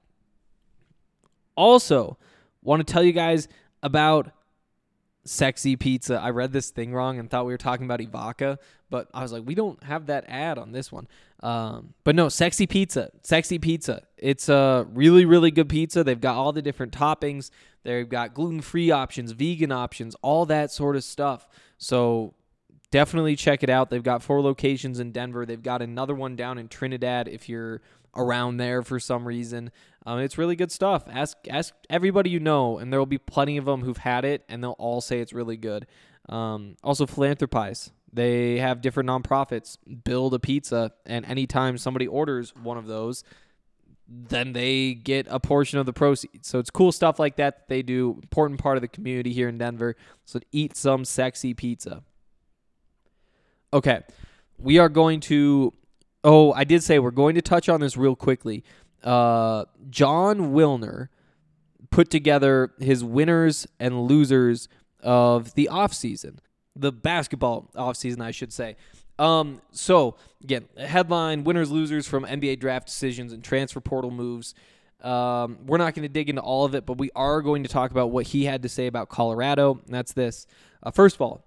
Also, 1.55 2.17
want 2.61 2.85
to 2.85 2.91
tell 2.91 3.03
you 3.03 3.11
guys 3.11 3.47
about 3.81 4.31
sexy 5.25 5.75
pizza. 5.75 6.19
I 6.19 6.29
read 6.29 6.53
this 6.53 6.69
thing 6.69 6.93
wrong 6.93 7.19
and 7.19 7.29
thought 7.29 7.45
we 7.45 7.53
were 7.53 7.57
talking 7.57 7.85
about 7.85 7.99
Ivaca, 7.99 8.57
but 8.89 9.09
I 9.13 9.21
was 9.21 9.33
like, 9.33 9.43
we 9.45 9.55
don't 9.55 9.81
have 9.83 10.05
that 10.07 10.25
ad 10.27 10.57
on 10.57 10.71
this 10.71 10.91
one. 10.91 11.07
Um, 11.43 11.93
but 12.03 12.15
no, 12.15 12.29
sexy 12.29 12.65
pizza, 12.65 13.11
sexy 13.23 13.59
pizza. 13.59 14.03
It's 14.17 14.49
a 14.49 14.87
really, 14.93 15.25
really 15.25 15.51
good 15.51 15.69
pizza. 15.69 16.03
They've 16.03 16.19
got 16.19 16.35
all 16.35 16.53
the 16.53 16.61
different 16.61 16.93
toppings. 16.93 17.51
They've 17.87 18.09
got 18.09 18.33
gluten-free 18.33 18.91
options, 18.91 19.31
vegan 19.31 19.71
options, 19.71 20.13
all 20.21 20.45
that 20.47 20.73
sort 20.73 20.97
of 20.97 21.05
stuff. 21.05 21.47
So 21.77 22.33
definitely 22.91 23.37
check 23.37 23.63
it 23.63 23.69
out. 23.69 23.89
They've 23.89 24.03
got 24.03 24.21
four 24.21 24.41
locations 24.41 24.99
in 24.99 25.13
Denver. 25.13 25.45
They've 25.45 25.63
got 25.63 25.81
another 25.81 26.13
one 26.13 26.35
down 26.35 26.57
in 26.57 26.67
Trinidad 26.67 27.29
if 27.29 27.47
you're 27.47 27.81
around 28.13 28.57
there 28.57 28.81
for 28.81 28.99
some 28.99 29.25
reason. 29.25 29.71
Um, 30.05 30.19
it's 30.19 30.37
really 30.37 30.57
good 30.57 30.69
stuff. 30.69 31.05
Ask 31.09 31.37
ask 31.49 31.73
everybody 31.89 32.29
you 32.29 32.41
know, 32.41 32.77
and 32.77 32.91
there 32.91 32.99
will 32.99 33.05
be 33.05 33.17
plenty 33.17 33.55
of 33.55 33.63
them 33.63 33.83
who've 33.83 33.95
had 33.95 34.25
it, 34.25 34.43
and 34.49 34.61
they'll 34.61 34.71
all 34.71 34.99
say 34.99 35.21
it's 35.21 35.31
really 35.31 35.55
good. 35.55 35.87
Um, 36.27 36.75
also, 36.83 37.05
Philanthropizza. 37.05 37.91
They 38.11 38.57
have 38.57 38.81
different 38.81 39.07
nonprofits 39.07 39.77
build 40.03 40.33
a 40.33 40.39
pizza, 40.39 40.91
and 41.05 41.25
anytime 41.25 41.77
somebody 41.77 42.05
orders 42.05 42.53
one 42.53 42.77
of 42.77 42.87
those, 42.87 43.23
then 44.07 44.53
they 44.53 44.93
get 44.93 45.27
a 45.29 45.39
portion 45.39 45.79
of 45.79 45.85
the 45.85 45.93
proceeds. 45.93 46.47
So 46.47 46.59
it's 46.59 46.69
cool 46.69 46.91
stuff 46.91 47.19
like 47.19 47.35
that, 47.35 47.57
that 47.57 47.67
they 47.67 47.81
do. 47.81 48.19
Important 48.23 48.59
part 48.59 48.77
of 48.77 48.81
the 48.81 48.87
community 48.87 49.33
here 49.33 49.49
in 49.49 49.57
Denver. 49.57 49.95
So 50.25 50.39
eat 50.51 50.77
some 50.77 51.05
sexy 51.05 51.53
pizza. 51.53 52.03
Okay, 53.73 54.01
we 54.57 54.79
are 54.79 54.89
going 54.89 55.19
to. 55.21 55.73
Oh, 56.23 56.51
I 56.53 56.63
did 56.63 56.83
say 56.83 56.99
we're 56.99 57.11
going 57.11 57.35
to 57.35 57.41
touch 57.41 57.69
on 57.69 57.81
this 57.81 57.97
real 57.97 58.15
quickly. 58.15 58.63
Uh, 59.03 59.65
Jon 59.89 60.53
Wilner 60.53 61.09
put 61.89 62.09
together 62.09 62.73
his 62.79 63.03
winners 63.03 63.67
and 63.79 64.07
losers 64.07 64.67
of 65.01 65.53
the 65.53 65.69
offseason, 65.71 66.37
the 66.75 66.91
basketball 66.91 67.69
offseason, 67.75 68.21
I 68.21 68.31
should 68.31 68.51
say. 68.51 68.75
Um, 69.19 69.61
so 69.71 70.15
again, 70.43 70.67
headline: 70.77 71.43
winners, 71.43 71.71
losers 71.71 72.07
from 72.07 72.25
NBA 72.25 72.59
draft 72.59 72.87
decisions 72.87 73.33
and 73.33 73.43
transfer 73.43 73.79
portal 73.79 74.11
moves. 74.11 74.53
Um, 75.01 75.59
we're 75.65 75.77
not 75.77 75.93
going 75.93 76.03
to 76.03 76.09
dig 76.09 76.29
into 76.29 76.41
all 76.41 76.65
of 76.65 76.73
it, 76.73 76.85
but 76.85 76.97
we 76.97 77.11
are 77.15 77.41
going 77.41 77.63
to 77.63 77.69
talk 77.69 77.91
about 77.91 78.11
what 78.11 78.27
he 78.27 78.45
had 78.45 78.63
to 78.63 78.69
say 78.69 78.87
about 78.87 79.09
Colorado. 79.09 79.79
And 79.85 79.93
that's 79.93 80.13
this. 80.13 80.47
Uh, 80.81 80.91
first 80.91 81.15
of 81.15 81.21
all, 81.21 81.45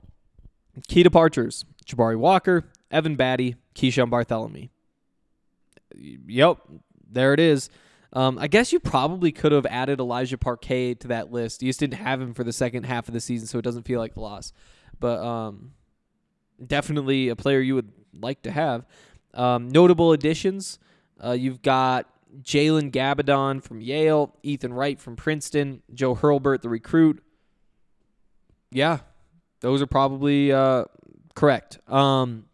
key 0.88 1.02
departures: 1.02 1.64
Jabari 1.86 2.16
Walker, 2.16 2.64
Evan 2.90 3.16
Battey, 3.16 3.56
Keeshawn 3.74 4.10
Barthelemy. 4.10 4.70
Yep, 5.94 6.58
there 7.10 7.34
it 7.34 7.40
is. 7.40 7.70
Um, 8.12 8.38
I 8.38 8.48
guess 8.48 8.72
you 8.72 8.80
probably 8.80 9.30
could 9.30 9.52
have 9.52 9.66
added 9.66 10.00
Elijah 10.00 10.36
Parquet 10.36 10.94
to 10.94 11.08
that 11.08 11.30
list. 11.30 11.62
You 11.62 11.68
just 11.68 11.78
didn't 11.78 11.94
have 11.94 12.20
him 12.20 12.34
for 12.34 12.42
the 12.42 12.52
second 12.52 12.84
half 12.84 13.06
of 13.06 13.14
the 13.14 13.20
season, 13.20 13.46
so 13.46 13.58
it 13.58 13.62
doesn't 13.62 13.84
feel 13.84 14.00
like 14.00 14.16
a 14.16 14.20
loss. 14.20 14.52
But 14.98 15.20
um, 15.20 15.72
definitely 16.64 17.28
a 17.28 17.36
player 17.36 17.60
you 17.60 17.74
would 17.74 17.92
like 18.18 18.42
to 18.42 18.50
have. 18.50 18.84
Um, 19.34 19.68
notable 19.68 20.12
additions: 20.12 20.78
uh, 21.22 21.32
you've 21.32 21.62
got 21.62 22.06
Jalen 22.42 22.90
Gabbidon 22.90 23.62
from 23.62 23.80
Yale, 23.80 24.34
Ethan 24.42 24.72
Wright 24.72 25.00
from 25.00 25.16
Princeton, 25.16 25.82
Joe 25.92 26.14
Hurlburt, 26.14 26.62
the 26.62 26.68
recruit. 26.68 27.22
Yeah, 28.70 28.98
those 29.60 29.82
are 29.82 29.86
probably 29.86 30.52
uh, 30.52 30.84
correct. 31.34 31.78
Um, 31.88 32.46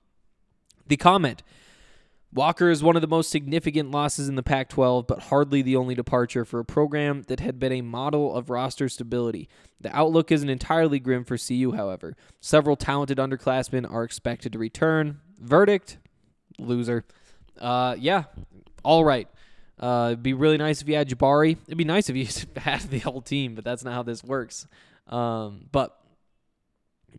the 0.87 0.97
comment. 0.97 1.43
Walker 2.37 2.69
is 2.69 2.83
one 2.83 2.97
of 2.97 3.03
the 3.03 3.09
most 3.09 3.31
significant 3.31 3.91
losses 3.91 4.29
in 4.29 4.35
the 4.35 4.43
Pac 4.43 4.69
12, 4.69 5.07
but 5.07 5.23
hardly 5.23 5.63
the 5.63 5.75
only 5.75 5.95
departure 5.95 6.45
for 6.45 6.61
a 6.61 6.67
program 6.67 7.23
that 7.29 7.41
had 7.41 7.59
been 7.59 7.73
a 7.73 7.81
model 7.81 8.37
of 8.37 8.51
roster 8.51 8.91
stability. 8.91 9.49
The 9.81 9.97
outlook 9.97 10.31
isn't 10.31 10.51
entirely 10.51 11.01
grim 11.01 11.25
for 11.25 11.39
CU, 11.39 11.73
however. 11.73 12.15
Several 12.39 12.77
talented 12.77 13.17
underclassmen 13.17 13.91
are 13.91 14.05
expected 14.05 14.53
to 14.53 14.59
return. 14.59 15.21
Verdict 15.41 15.97
loser. 16.59 17.07
Uh, 17.59 17.97
yeah, 17.99 18.25
all 18.85 19.03
right. 19.03 19.29
Uh, 19.81 20.09
it'd 20.09 20.23
be 20.23 20.35
really 20.35 20.59
nice 20.59 20.83
if 20.83 20.89
you 20.91 20.95
had 20.95 21.09
Jabari. 21.09 21.57
It'd 21.67 21.79
be 21.79 21.85
nice 21.85 22.11
if 22.11 22.17
you 22.17 22.27
had 22.61 22.83
the 22.83 22.99
whole 22.99 23.23
team, 23.23 23.55
but 23.55 23.65
that's 23.65 23.83
not 23.83 23.95
how 23.95 24.03
this 24.03 24.23
works. 24.23 24.67
Um, 25.09 25.69
but 25.73 25.99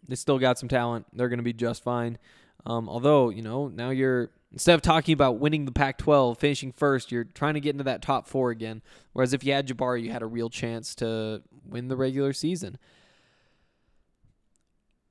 they 0.08 0.14
still 0.14 0.38
got 0.38 0.60
some 0.60 0.70
talent. 0.70 1.08
They're 1.12 1.30
going 1.30 1.40
to 1.40 1.44
be 1.44 1.54
just 1.54 1.84
fine. 1.84 2.20
Um, 2.68 2.88
although, 2.88 3.30
you 3.30 3.42
know, 3.42 3.68
now 3.68 3.90
you're 3.90 4.30
instead 4.52 4.76
of 4.76 4.82
talking 4.82 5.14
about 5.14 5.40
winning 5.40 5.66
the 5.66 5.72
Pac 5.72 5.98
12, 5.98 6.38
finishing 6.38 6.72
first, 6.72 7.12
you're 7.12 7.24
trying 7.24 7.56
to 7.56 7.60
get 7.60 7.72
into 7.72 7.84
that 7.84 8.02
top 8.02 8.28
four 8.28 8.52
again. 8.52 8.82
Whereas 9.14 9.34
if 9.34 9.44
you 9.44 9.54
had 9.54 9.68
Jabari, 9.68 10.04
you 10.04 10.12
had 10.12 10.22
a 10.22 10.28
real 10.28 10.50
chance 10.50 10.96
to 10.96 11.42
win 11.66 11.88
the 11.88 11.96
regular 11.96 12.34
season. 12.34 12.78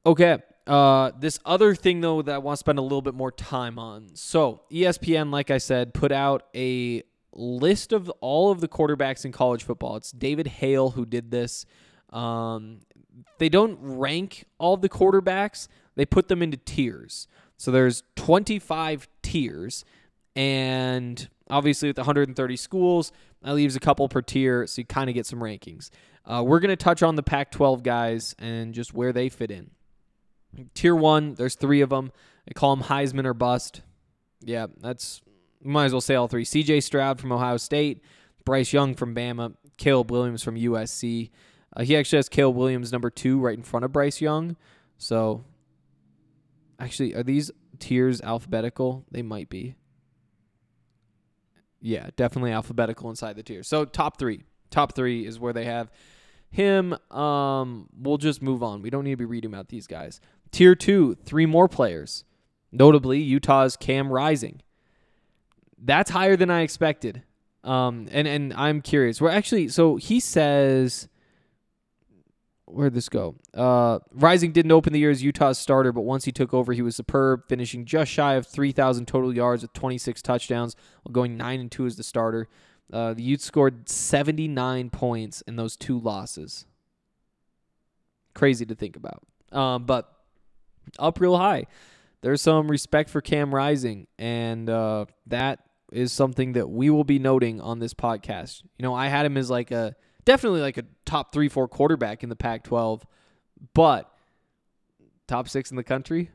Okay. 0.04 0.38
Uh, 0.66 1.12
this 1.18 1.38
other 1.44 1.74
thing, 1.74 2.00
though, 2.00 2.22
that 2.22 2.34
I 2.34 2.38
want 2.38 2.56
to 2.56 2.60
spend 2.60 2.78
a 2.78 2.82
little 2.82 3.02
bit 3.02 3.14
more 3.14 3.30
time 3.30 3.78
on. 3.78 4.08
So, 4.14 4.62
ESPN, 4.72 5.30
like 5.30 5.50
I 5.50 5.58
said, 5.58 5.94
put 5.94 6.10
out 6.10 6.44
a 6.54 7.02
list 7.32 7.92
of 7.92 8.08
all 8.20 8.50
of 8.50 8.60
the 8.60 8.68
quarterbacks 8.68 9.24
in 9.24 9.32
college 9.32 9.62
football. 9.62 9.96
It's 9.96 10.10
David 10.10 10.46
Hale 10.46 10.90
who 10.90 11.06
did 11.06 11.30
this. 11.30 11.66
Um, 12.10 12.80
they 13.38 13.48
don't 13.48 13.78
rank 13.80 14.44
all 14.58 14.76
the 14.76 14.88
quarterbacks, 14.88 15.68
they 15.94 16.06
put 16.06 16.28
them 16.28 16.42
into 16.42 16.56
tiers. 16.56 17.28
So 17.58 17.70
there's 17.70 18.02
25 18.16 19.08
tiers, 19.40 19.84
and 20.34 21.28
obviously 21.50 21.88
with 21.88 21.98
130 21.98 22.56
schools, 22.56 23.12
that 23.42 23.54
leaves 23.54 23.76
a 23.76 23.80
couple 23.80 24.08
per 24.08 24.22
tier, 24.22 24.66
so 24.66 24.80
you 24.80 24.86
kind 24.86 25.08
of 25.08 25.14
get 25.14 25.26
some 25.26 25.40
rankings. 25.40 25.90
Uh, 26.24 26.42
we're 26.44 26.60
going 26.60 26.70
to 26.70 26.76
touch 26.76 27.02
on 27.02 27.14
the 27.14 27.22
Pac 27.22 27.52
12 27.52 27.82
guys 27.82 28.34
and 28.38 28.74
just 28.74 28.92
where 28.92 29.12
they 29.12 29.28
fit 29.28 29.50
in. 29.50 29.70
Tier 30.74 30.96
one, 30.96 31.34
there's 31.34 31.54
three 31.54 31.80
of 31.80 31.90
them. 31.90 32.12
They 32.46 32.54
call 32.54 32.74
them 32.74 32.86
Heisman 32.86 33.24
or 33.24 33.34
bust. 33.34 33.82
Yeah, 34.40 34.66
that's 34.80 35.20
might 35.62 35.86
as 35.86 35.92
well 35.92 36.00
say 36.00 36.14
all 36.14 36.28
three. 36.28 36.44
C.J. 36.44 36.80
Stroud 36.80 37.20
from 37.20 37.32
Ohio 37.32 37.56
State, 37.56 38.02
Bryce 38.44 38.72
Young 38.72 38.94
from 38.94 39.14
Bama, 39.14 39.54
Caleb 39.76 40.10
Williams 40.10 40.42
from 40.42 40.56
USC. 40.56 41.30
Uh, 41.76 41.82
he 41.82 41.96
actually 41.96 42.18
has 42.18 42.28
Caleb 42.28 42.56
Williams 42.56 42.92
number 42.92 43.10
two 43.10 43.38
right 43.38 43.56
in 43.56 43.64
front 43.64 43.84
of 43.84 43.92
Bryce 43.92 44.20
Young. 44.20 44.56
So, 44.98 45.44
actually, 46.78 47.14
are 47.14 47.22
these 47.22 47.50
tiers 47.76 48.20
alphabetical? 48.20 49.04
They 49.10 49.22
might 49.22 49.48
be. 49.48 49.76
Yeah, 51.80 52.08
definitely 52.16 52.52
alphabetical 52.52 53.10
inside 53.10 53.36
the 53.36 53.42
tiers. 53.42 53.68
So 53.68 53.84
top 53.84 54.18
three, 54.18 54.42
top 54.70 54.94
three 54.94 55.26
is 55.26 55.38
where 55.38 55.52
they 55.52 55.64
have 55.64 55.90
him. 56.50 56.94
Um, 57.10 57.88
we'll 57.96 58.18
just 58.18 58.42
move 58.42 58.62
on. 58.62 58.82
We 58.82 58.90
don't 58.90 59.04
need 59.04 59.12
to 59.12 59.16
be 59.16 59.24
reading 59.24 59.52
about 59.52 59.68
these 59.68 59.86
guys. 59.86 60.20
Tier 60.50 60.74
two, 60.74 61.16
three 61.24 61.46
more 61.46 61.68
players, 61.68 62.24
notably 62.72 63.20
Utah's 63.20 63.76
Cam 63.76 64.12
Rising. 64.12 64.62
That's 65.78 66.10
higher 66.10 66.36
than 66.36 66.50
I 66.50 66.62
expected. 66.62 67.22
Um, 67.62 68.08
and 68.10 68.26
and 68.26 68.54
I'm 68.54 68.80
curious. 68.80 69.20
We're 69.20 69.30
actually 69.30 69.68
so 69.68 69.96
he 69.96 70.20
says. 70.20 71.08
Where'd 72.66 72.94
this 72.94 73.08
go? 73.08 73.36
Uh, 73.54 74.00
Rising 74.12 74.50
didn't 74.50 74.72
open 74.72 74.92
the 74.92 74.98
year 74.98 75.10
as 75.10 75.22
Utah's 75.22 75.58
starter, 75.58 75.92
but 75.92 76.00
once 76.00 76.24
he 76.24 76.32
took 76.32 76.52
over, 76.52 76.72
he 76.72 76.82
was 76.82 76.96
superb, 76.96 77.42
finishing 77.48 77.84
just 77.84 78.10
shy 78.10 78.34
of 78.34 78.46
3,000 78.46 79.06
total 79.06 79.34
yards 79.34 79.62
with 79.62 79.72
26 79.72 80.20
touchdowns, 80.20 80.74
while 81.02 81.12
going 81.12 81.36
9 81.36 81.60
and 81.60 81.70
2 81.70 81.86
as 81.86 81.96
the 81.96 82.02
starter. 82.02 82.48
Uh, 82.92 83.14
the 83.14 83.22
Utes 83.22 83.44
scored 83.44 83.88
79 83.88 84.90
points 84.90 85.42
in 85.42 85.56
those 85.56 85.76
two 85.76 85.98
losses. 85.98 86.66
Crazy 88.34 88.66
to 88.66 88.74
think 88.74 88.96
about. 88.96 89.22
Um, 89.52 89.84
but 89.84 90.12
up 90.98 91.20
real 91.20 91.38
high. 91.38 91.66
There's 92.22 92.42
some 92.42 92.68
respect 92.68 93.10
for 93.10 93.20
Cam 93.20 93.54
Rising, 93.54 94.08
and 94.18 94.68
uh, 94.68 95.06
that 95.26 95.60
is 95.92 96.12
something 96.12 96.54
that 96.54 96.68
we 96.68 96.90
will 96.90 97.04
be 97.04 97.18
noting 97.20 97.60
on 97.60 97.78
this 97.78 97.94
podcast. 97.94 98.62
You 98.78 98.82
know, 98.82 98.94
I 98.94 99.06
had 99.06 99.24
him 99.24 99.36
as 99.36 99.50
like 99.50 99.70
a 99.70 99.94
definitely 100.26 100.60
like 100.60 100.76
a 100.76 100.84
top 101.06 101.32
three, 101.32 101.48
four 101.48 101.66
quarterback 101.66 102.22
in 102.22 102.28
the 102.28 102.36
Pac 102.36 102.64
12, 102.64 103.06
but 103.72 104.12
top 105.26 105.48
six 105.48 105.70
in 105.70 105.78
the 105.78 105.84
country? 105.84 106.30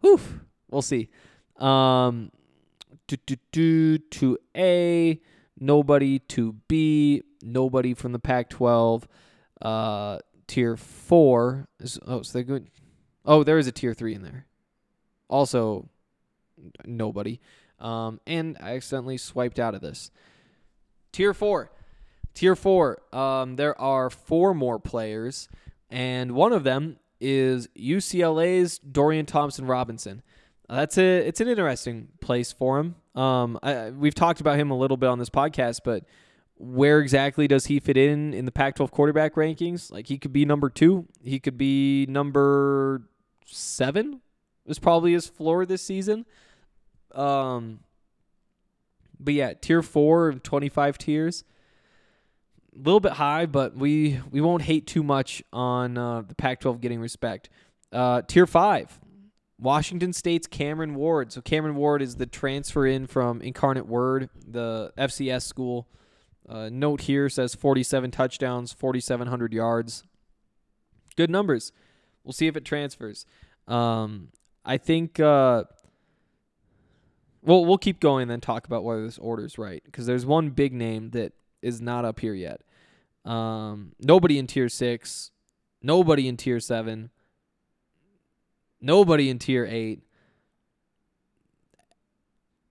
Whew, 0.00 0.20
we'll 0.70 0.80
see. 0.80 1.10
Um, 1.58 2.30
to, 3.08 3.18
to, 3.18 3.36
to, 3.52 3.98
to 3.98 4.38
A, 4.56 5.20
nobody. 5.60 6.20
To 6.20 6.54
B, 6.68 7.22
nobody 7.42 7.92
from 7.92 8.12
the 8.12 8.18
Pac 8.18 8.48
12. 8.48 9.06
Uh, 9.60 10.18
tier 10.46 10.76
four. 10.76 11.68
Is, 11.80 11.98
oh, 12.06 12.22
so 12.22 12.32
they're 12.32 12.44
good. 12.44 12.68
Oh, 13.26 13.44
there 13.44 13.58
is 13.58 13.66
a 13.66 13.72
tier 13.72 13.94
three 13.94 14.14
in 14.14 14.22
there. 14.22 14.46
Also, 15.28 15.88
nobody. 16.84 17.40
Um, 17.78 18.20
and 18.26 18.56
I 18.60 18.76
accidentally 18.76 19.18
swiped 19.18 19.58
out 19.58 19.74
of 19.74 19.80
this. 19.80 20.10
Tier 21.12 21.34
four. 21.34 21.70
Tier 22.34 22.56
four. 22.56 22.98
Um, 23.14 23.56
there 23.56 23.80
are 23.80 24.10
four 24.10 24.54
more 24.54 24.78
players, 24.78 25.48
and 25.88 26.32
one 26.32 26.52
of 26.52 26.64
them 26.64 26.98
is 27.20 27.68
UCLA's 27.78 28.78
Dorian 28.78 29.26
Thompson 29.26 29.66
Robinson. 29.66 30.22
Uh, 30.68 30.76
that's 30.76 30.98
a 30.98 31.18
it's 31.26 31.40
an 31.40 31.48
interesting 31.48 32.08
place 32.20 32.52
for 32.52 32.80
him. 32.80 32.96
Um, 33.14 33.58
I, 33.62 33.90
we've 33.90 34.14
talked 34.14 34.40
about 34.40 34.58
him 34.58 34.70
a 34.70 34.76
little 34.76 34.96
bit 34.96 35.08
on 35.08 35.18
this 35.18 35.30
podcast, 35.30 35.80
but 35.84 36.04
where 36.56 37.00
exactly 37.00 37.46
does 37.46 37.66
he 37.66 37.80
fit 37.80 37.96
in 37.96 38.32
in 38.32 38.44
the 38.44 38.52
Pac-12 38.52 38.90
quarterback 38.90 39.34
rankings? 39.34 39.90
Like 39.90 40.06
he 40.06 40.18
could 40.18 40.32
be 40.32 40.44
number 40.44 40.70
two, 40.70 41.06
he 41.22 41.38
could 41.38 41.58
be 41.58 42.06
number 42.08 43.02
seven. 43.46 44.20
Is 44.66 44.78
probably 44.78 45.12
his 45.12 45.26
floor 45.26 45.66
this 45.66 45.82
season. 45.82 46.24
Um, 47.14 47.80
but 49.20 49.34
yeah, 49.34 49.52
tier 49.52 49.82
four 49.82 50.28
of 50.28 50.42
25 50.42 50.96
tiers. 50.96 51.44
A 52.74 52.78
little 52.78 53.00
bit 53.00 53.12
high, 53.12 53.46
but 53.46 53.76
we 53.76 54.20
we 54.30 54.40
won't 54.40 54.62
hate 54.62 54.86
too 54.86 55.02
much 55.02 55.42
on 55.52 55.96
uh, 55.96 56.22
the 56.22 56.34
Pac-12 56.34 56.80
getting 56.80 57.00
respect. 57.00 57.48
Uh, 57.92 58.22
tier 58.22 58.46
five, 58.46 58.98
Washington 59.58 60.12
State's 60.12 60.46
Cameron 60.46 60.94
Ward. 60.94 61.32
So 61.32 61.40
Cameron 61.40 61.76
Ward 61.76 62.02
is 62.02 62.16
the 62.16 62.26
transfer 62.26 62.86
in 62.86 63.06
from 63.06 63.40
Incarnate 63.40 63.86
Word, 63.86 64.28
the 64.46 64.92
FCS 64.98 65.42
school. 65.42 65.86
Uh, 66.48 66.68
note 66.70 67.02
here 67.02 67.28
says 67.28 67.54
47 67.54 68.10
touchdowns, 68.10 68.72
4,700 68.72 69.54
yards. 69.54 70.04
Good 71.16 71.30
numbers. 71.30 71.72
We'll 72.22 72.32
see 72.32 72.48
if 72.48 72.56
it 72.56 72.64
transfers. 72.64 73.24
Um, 73.68 74.28
I 74.64 74.78
think. 74.78 75.20
Uh, 75.20 75.64
well, 77.42 77.64
we'll 77.64 77.78
keep 77.78 78.00
going 78.00 78.22
and 78.22 78.30
then 78.30 78.40
talk 78.40 78.66
about 78.66 78.84
whether 78.84 79.04
this 79.04 79.18
order's 79.18 79.58
right 79.58 79.82
because 79.84 80.06
there's 80.06 80.24
one 80.24 80.50
big 80.50 80.72
name 80.72 81.10
that 81.10 81.34
is 81.64 81.80
not 81.80 82.04
up 82.04 82.20
here 82.20 82.34
yet. 82.34 82.60
Um, 83.24 83.92
nobody 83.98 84.38
in 84.38 84.46
tier 84.46 84.68
six, 84.68 85.30
nobody 85.82 86.28
in 86.28 86.36
tier 86.36 86.60
seven, 86.60 87.10
nobody 88.80 89.30
in 89.30 89.38
tier 89.38 89.66
eight. 89.68 90.02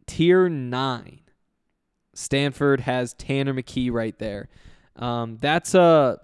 Tier 0.06 0.48
nine, 0.48 1.22
Stanford 2.14 2.82
has 2.82 3.14
Tanner 3.14 3.54
McKee 3.54 3.92
right 3.92 4.18
there. 4.20 4.50
Um, 4.96 5.38
that's 5.42 5.74
a 5.74 6.20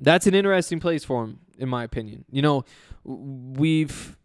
that's 0.00 0.26
an 0.26 0.34
interesting 0.34 0.80
place 0.80 1.04
for 1.04 1.22
him, 1.24 1.38
in 1.56 1.68
my 1.68 1.84
opinion. 1.84 2.24
You 2.32 2.42
know, 2.42 2.64
we've 3.04 4.16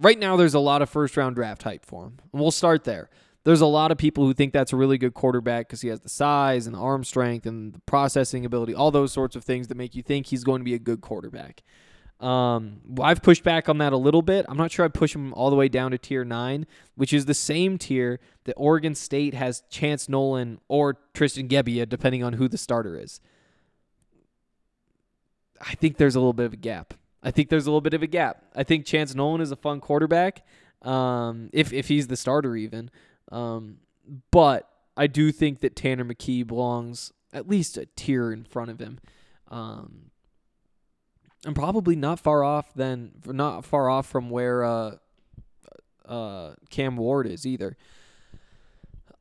right 0.00 0.18
now 0.18 0.36
there's 0.36 0.54
a 0.54 0.58
lot 0.60 0.82
of 0.82 0.90
first 0.90 1.16
round 1.16 1.36
draft 1.36 1.62
hype 1.62 1.84
for 1.84 2.06
him. 2.06 2.18
We'll 2.32 2.50
start 2.50 2.82
there. 2.84 3.08
There's 3.46 3.60
a 3.60 3.66
lot 3.66 3.92
of 3.92 3.96
people 3.96 4.26
who 4.26 4.34
think 4.34 4.52
that's 4.52 4.72
a 4.72 4.76
really 4.76 4.98
good 4.98 5.14
quarterback 5.14 5.68
because 5.68 5.80
he 5.80 5.86
has 5.86 6.00
the 6.00 6.08
size 6.08 6.66
and 6.66 6.74
the 6.74 6.80
arm 6.80 7.04
strength 7.04 7.46
and 7.46 7.72
the 7.72 7.78
processing 7.82 8.44
ability, 8.44 8.74
all 8.74 8.90
those 8.90 9.12
sorts 9.12 9.36
of 9.36 9.44
things 9.44 9.68
that 9.68 9.76
make 9.76 9.94
you 9.94 10.02
think 10.02 10.26
he's 10.26 10.42
going 10.42 10.58
to 10.58 10.64
be 10.64 10.74
a 10.74 10.80
good 10.80 11.00
quarterback. 11.00 11.62
Um, 12.18 12.80
I've 13.00 13.22
pushed 13.22 13.44
back 13.44 13.68
on 13.68 13.78
that 13.78 13.92
a 13.92 13.96
little 13.96 14.20
bit. 14.20 14.46
I'm 14.48 14.56
not 14.56 14.72
sure 14.72 14.84
I'd 14.84 14.94
push 14.94 15.14
him 15.14 15.32
all 15.32 15.50
the 15.50 15.54
way 15.54 15.68
down 15.68 15.92
to 15.92 15.98
tier 15.98 16.24
nine, 16.24 16.66
which 16.96 17.12
is 17.12 17.26
the 17.26 17.34
same 17.34 17.78
tier 17.78 18.18
that 18.46 18.54
Oregon 18.56 18.96
State 18.96 19.34
has 19.34 19.62
Chance 19.70 20.08
Nolan 20.08 20.58
or 20.66 20.98
Tristan 21.14 21.46
Gebbia, 21.46 21.88
depending 21.88 22.24
on 22.24 22.32
who 22.32 22.48
the 22.48 22.58
starter 22.58 22.98
is. 22.98 23.20
I 25.60 25.76
think 25.76 25.98
there's 25.98 26.16
a 26.16 26.18
little 26.18 26.32
bit 26.32 26.46
of 26.46 26.52
a 26.52 26.56
gap. 26.56 26.94
I 27.22 27.30
think 27.30 27.48
there's 27.48 27.66
a 27.66 27.70
little 27.70 27.80
bit 27.80 27.94
of 27.94 28.02
a 28.02 28.08
gap. 28.08 28.42
I 28.56 28.64
think 28.64 28.86
Chance 28.86 29.14
Nolan 29.14 29.40
is 29.40 29.52
a 29.52 29.56
fun 29.56 29.80
quarterback, 29.80 30.44
um, 30.82 31.48
if 31.52 31.72
if 31.72 31.86
he's 31.86 32.08
the 32.08 32.16
starter 32.16 32.56
even. 32.56 32.90
Um, 33.30 33.78
but 34.30 34.68
I 34.96 35.06
do 35.06 35.32
think 35.32 35.60
that 35.60 35.76
Tanner 35.76 36.04
McKee 36.04 36.46
belongs 36.46 37.12
at 37.32 37.48
least 37.48 37.76
a 37.76 37.86
tier 37.96 38.32
in 38.32 38.44
front 38.44 38.70
of 38.70 38.80
him. 38.80 38.98
Um, 39.48 40.10
and 41.44 41.54
probably 41.54 41.96
not 41.96 42.18
far 42.18 42.42
off 42.42 42.72
than 42.74 43.12
not 43.26 43.64
far 43.64 43.88
off 43.88 44.06
from 44.06 44.30
where 44.30 44.64
uh, 44.64 44.96
uh, 46.06 46.54
Cam 46.70 46.96
Ward 46.96 47.26
is 47.26 47.46
either. 47.46 47.76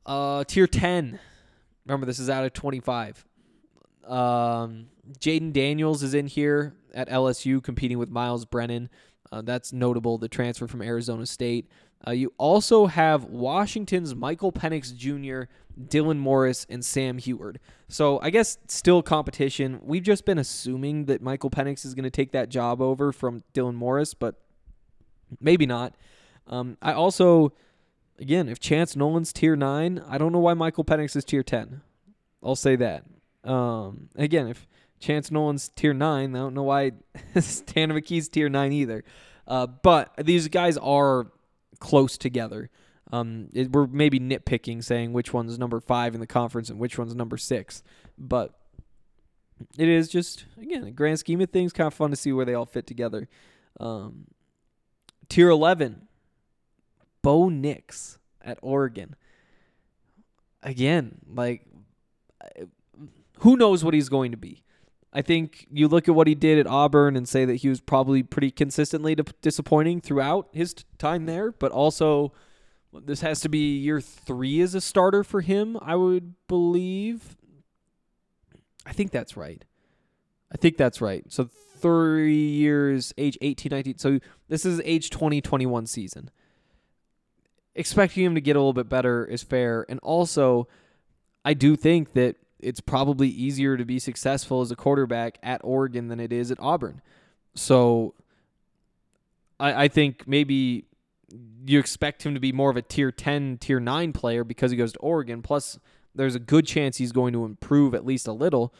Uh, 0.05 0.43
tier 0.43 0.67
ten. 0.67 1.19
Remember, 1.85 2.05
this 2.05 2.19
is 2.19 2.29
out 2.29 2.45
of 2.45 2.53
twenty 2.53 2.79
five. 2.79 3.25
Um, 4.07 4.87
Jayden 5.19 5.53
Daniels 5.53 6.03
is 6.03 6.13
in 6.13 6.27
here 6.27 6.75
at 6.93 7.09
LSU 7.09 7.61
competing 7.61 7.97
with 7.99 8.09
Myles 8.09 8.45
Brennan. 8.45 8.89
Uh, 9.31 9.41
that's 9.41 9.73
notable. 9.73 10.17
The 10.17 10.29
transfer 10.29 10.67
from 10.67 10.81
Arizona 10.81 11.25
State. 11.25 11.67
Uh, 12.07 12.11
you 12.11 12.33
also 12.37 12.85
have 12.85 13.25
Washington's 13.25 14.13
Michael 14.13 14.51
Penix 14.51 14.95
Jr., 14.95 15.49
Dylan 15.79 16.17
Morris, 16.17 16.65
and 16.69 16.85
Sam 16.85 17.17
Huard. 17.17 17.57
So 17.87 18.19
I 18.21 18.29
guess 18.29 18.57
still 18.67 19.01
competition. 19.01 19.79
We've 19.83 20.03
just 20.03 20.25
been 20.25 20.37
assuming 20.37 21.05
that 21.05 21.21
Michael 21.21 21.49
Penix 21.49 21.85
is 21.85 21.93
going 21.93 22.03
to 22.03 22.11
take 22.11 22.31
that 22.31 22.49
job 22.49 22.81
over 22.81 23.11
from 23.11 23.43
Dylan 23.53 23.75
Morris, 23.75 24.13
but 24.13 24.35
maybe 25.39 25.65
not. 25.65 25.95
Um, 26.47 26.77
I 26.81 26.93
also, 26.93 27.53
again, 28.19 28.49
if 28.49 28.59
Chance 28.59 28.95
Nolan's 28.95 29.33
tier 29.33 29.55
nine, 29.55 30.01
I 30.07 30.17
don't 30.17 30.31
know 30.31 30.39
why 30.39 30.53
Michael 30.53 30.85
Penix 30.85 31.15
is 31.15 31.25
tier 31.25 31.43
ten. 31.43 31.81
I'll 32.43 32.55
say 32.55 32.75
that. 32.75 33.03
Um, 33.43 34.09
again, 34.15 34.47
if 34.47 34.67
Chance 34.99 35.31
Nolan's 35.31 35.69
tier 35.69 35.93
nine, 35.93 36.35
I 36.35 36.39
don't 36.39 36.53
know 36.53 36.63
why 36.63 36.91
Tanner 37.65 37.99
McKee's 37.99 38.29
tier 38.29 38.49
nine 38.49 38.71
either. 38.71 39.03
Uh, 39.47 39.67
but 39.67 40.13
these 40.23 40.47
guys 40.47 40.77
are 40.77 41.27
close 41.79 42.17
together. 42.17 42.69
Um, 43.11 43.49
it, 43.53 43.71
we're 43.71 43.87
maybe 43.87 44.19
nitpicking, 44.19 44.83
saying 44.83 45.13
which 45.13 45.31
one's 45.31 45.59
number 45.59 45.79
five 45.79 46.15
in 46.15 46.19
the 46.19 46.27
conference 46.27 46.69
and 46.69 46.79
which 46.79 46.97
one's 46.97 47.13
number 47.13 47.37
six, 47.37 47.83
but 48.17 48.59
it 49.77 49.87
is 49.87 50.09
just 50.09 50.45
again 50.59 50.91
grand 50.93 51.19
scheme 51.19 51.39
of 51.41 51.49
things, 51.49 51.71
kind 51.71 51.87
of 51.87 51.93
fun 51.93 52.09
to 52.09 52.15
see 52.15 52.33
where 52.33 52.45
they 52.45 52.55
all 52.55 52.65
fit 52.65 52.87
together. 52.87 53.29
Um, 53.79 54.25
tier 55.29 55.49
eleven, 55.49 56.07
Bo 57.21 57.49
Nix 57.49 58.17
at 58.41 58.57
Oregon. 58.61 59.15
Again, 60.63 61.19
like 61.31 61.67
who 63.39 63.55
knows 63.55 63.83
what 63.83 63.93
he's 63.93 64.09
going 64.09 64.31
to 64.31 64.37
be. 64.37 64.63
I 65.15 65.21
think 65.21 65.65
you 65.71 65.87
look 65.87 66.09
at 66.09 66.13
what 66.13 66.27
he 66.27 66.35
did 66.35 66.59
at 66.59 66.67
Auburn 66.67 67.15
and 67.15 67.27
say 67.27 67.45
that 67.45 67.55
he 67.55 67.69
was 67.69 67.79
probably 67.79 68.21
pretty 68.21 68.51
consistently 68.51 69.15
disappointing 69.41 70.01
throughout 70.01 70.49
his 70.51 70.75
time 70.97 71.25
there, 71.25 71.53
but 71.53 71.71
also 71.71 72.33
this 72.91 73.21
has 73.21 73.39
to 73.39 73.49
be 73.49 73.77
year 73.77 74.01
three 74.01 74.59
as 74.59 74.75
a 74.75 74.81
starter 74.81 75.23
for 75.23 75.39
him, 75.39 75.77
I 75.81 75.95
would 75.95 76.33
believe. 76.49 77.37
I 78.85 78.91
think 78.91 79.11
that's 79.11 79.37
right. 79.37 79.63
I 80.51 80.57
think 80.57 80.75
that's 80.75 80.99
right. 80.99 81.23
So 81.29 81.49
three 81.77 82.47
years, 82.47 83.13
age 83.17 83.37
18, 83.39 83.69
19. 83.71 83.97
So 83.97 84.19
this 84.49 84.65
is 84.65 84.81
age 84.83 85.11
20, 85.11 85.39
21 85.39 85.87
season. 85.87 86.29
Expecting 87.73 88.25
him 88.25 88.35
to 88.35 88.41
get 88.41 88.57
a 88.57 88.59
little 88.59 88.73
bit 88.73 88.89
better 88.89 89.23
is 89.23 89.43
fair. 89.43 89.85
And 89.87 89.97
also, 90.01 90.67
I 91.45 91.53
do 91.53 91.77
think 91.77 92.13
that 92.15 92.35
it's 92.59 92.79
probably 92.79 93.27
easier 93.27 93.77
to 93.77 93.85
be 93.85 93.99
successful 93.99 94.61
as 94.61 94.71
a 94.71 94.75
quarterback 94.75 95.37
at 95.43 95.61
Oregon 95.63 96.07
than 96.07 96.19
it 96.19 96.31
is 96.31 96.51
at 96.51 96.59
Auburn. 96.59 97.01
So 97.53 98.13
I, 99.59 99.85
I 99.85 99.87
think 99.87 100.27
maybe 100.27 100.85
you 101.65 101.79
expect 101.79 102.25
him 102.25 102.33
to 102.33 102.39
be 102.39 102.51
more 102.51 102.69
of 102.69 102.77
a 102.77 102.81
tier 102.81 103.11
10, 103.11 103.57
tier 103.57 103.79
9 103.79 104.13
player 104.13 104.43
because 104.43 104.71
he 104.71 104.77
goes 104.77 104.93
to 104.93 104.99
Oregon. 104.99 105.41
Plus, 105.41 105.79
there's 106.13 106.35
a 106.35 106.39
good 106.39 106.65
chance 106.65 106.97
he's 106.97 107.11
going 107.11 107.33
to 107.33 107.45
improve 107.45 107.93
at 107.93 108.05
least 108.05 108.27
a 108.27 108.31
little. 108.31 108.73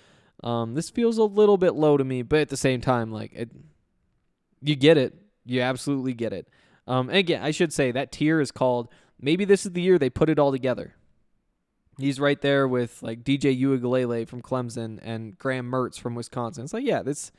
Um, 0.43 0.73
this 0.73 0.89
feels 0.89 1.17
a 1.17 1.23
little 1.23 1.57
bit 1.57 1.75
low 1.75 1.97
to 1.97 2.03
me, 2.03 2.21
but 2.21 2.39
at 2.39 2.49
the 2.49 2.57
same 2.57 2.81
time, 2.81 3.11
like 3.11 3.33
it, 3.33 3.49
you 4.61 4.75
get 4.75 4.97
it. 4.97 5.15
You 5.45 5.61
absolutely 5.61 6.13
get 6.13 6.33
it. 6.33 6.47
Um, 6.87 7.09
and 7.09 7.17
again, 7.17 7.41
I 7.41 7.51
should 7.51 7.73
say 7.73 7.91
that 7.91 8.11
tier 8.11 8.39
is 8.39 8.51
called. 8.51 8.89
Maybe 9.19 9.45
this 9.45 9.65
is 9.65 9.71
the 9.73 9.81
year 9.81 9.97
they 9.97 10.09
put 10.09 10.29
it 10.29 10.39
all 10.39 10.51
together. 10.51 10.94
He's 11.97 12.19
right 12.19 12.41
there 12.41 12.67
with 12.67 13.01
like 13.01 13.23
DJ 13.23 13.59
Uiagalelei 13.59 14.27
from 14.27 14.41
Clemson 14.41 14.99
and 15.01 15.37
Graham 15.37 15.71
Mertz 15.71 15.99
from 15.99 16.15
Wisconsin. 16.15 16.65
It's 16.65 16.73
like, 16.73 16.85
yeah, 16.85 17.01
this 17.01 17.31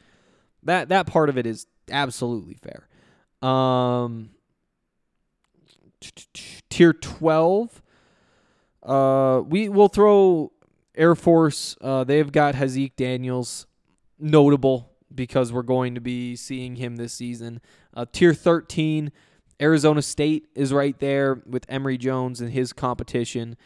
that 0.62 0.88
that 0.88 1.06
part 1.06 1.28
of 1.28 1.36
it 1.36 1.46
is 1.46 1.66
absolutely 1.90 2.54
fair. 2.54 2.88
Um, 3.48 4.30
tier 6.70 6.92
twelve. 6.92 7.82
Uh, 8.82 9.42
we 9.46 9.68
will 9.68 9.88
throw 9.88 10.52
Air 10.94 11.14
Force. 11.14 11.76
Uh, 11.80 12.04
they've 12.04 12.30
got 12.30 12.54
Haaziq 12.54 12.92
Daniels, 12.96 13.66
notable 14.18 14.92
because 15.14 15.52
we're 15.52 15.62
going 15.62 15.94
to 15.94 16.00
be 16.00 16.36
seeing 16.36 16.76
him 16.76 16.96
this 16.96 17.12
season. 17.12 17.60
Uh, 17.94 18.06
tier 18.10 18.32
thirteen. 18.32 19.12
Arizona 19.60 20.02
State 20.02 20.48
is 20.54 20.70
right 20.70 20.98
there 20.98 21.40
with 21.46 21.64
Emory 21.68 21.96
Jones 21.96 22.42
and 22.42 22.52
his 22.52 22.74
competition. 22.74 23.56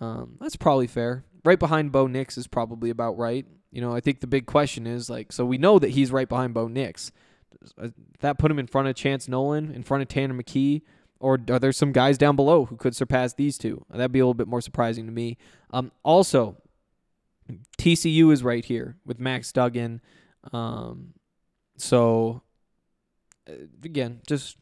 Um, 0.00 0.36
that's 0.40 0.56
probably 0.56 0.86
fair. 0.86 1.24
Right 1.44 1.58
behind 1.58 1.92
Bo 1.92 2.06
Nix 2.06 2.36
is 2.38 2.46
probably 2.46 2.90
about 2.90 3.18
right. 3.18 3.46
You 3.70 3.80
know, 3.80 3.94
I 3.94 4.00
think 4.00 4.20
the 4.20 4.26
big 4.26 4.46
question 4.46 4.86
is 4.86 5.10
like, 5.10 5.32
so 5.32 5.44
we 5.44 5.58
know 5.58 5.78
that 5.78 5.90
he's 5.90 6.10
right 6.10 6.28
behind 6.28 6.54
Bo 6.54 6.68
Nix. 6.68 7.12
Does 7.60 7.74
uh, 7.80 7.88
that 8.20 8.38
put 8.38 8.50
him 8.50 8.58
in 8.58 8.66
front 8.66 8.88
of 8.88 8.94
Chance 8.94 9.28
Nolan, 9.28 9.72
in 9.72 9.82
front 9.82 10.02
of 10.02 10.08
Tanner 10.08 10.34
McKee, 10.34 10.82
or 11.20 11.38
are 11.50 11.58
there 11.58 11.72
some 11.72 11.92
guys 11.92 12.18
down 12.18 12.36
below 12.36 12.66
who 12.66 12.76
could 12.76 12.94
surpass 12.94 13.34
these 13.34 13.58
two? 13.58 13.84
That'd 13.90 14.12
be 14.12 14.20
a 14.20 14.24
little 14.24 14.34
bit 14.34 14.48
more 14.48 14.60
surprising 14.60 15.06
to 15.06 15.12
me. 15.12 15.36
Um, 15.70 15.90
also, 16.02 16.56
TCU 17.78 18.32
is 18.32 18.42
right 18.42 18.64
here 18.64 18.96
with 19.04 19.18
Max 19.18 19.52
Duggan. 19.52 20.00
Um, 20.52 21.14
so 21.76 22.42
uh, 23.48 23.52
again, 23.84 24.20
just 24.26 24.56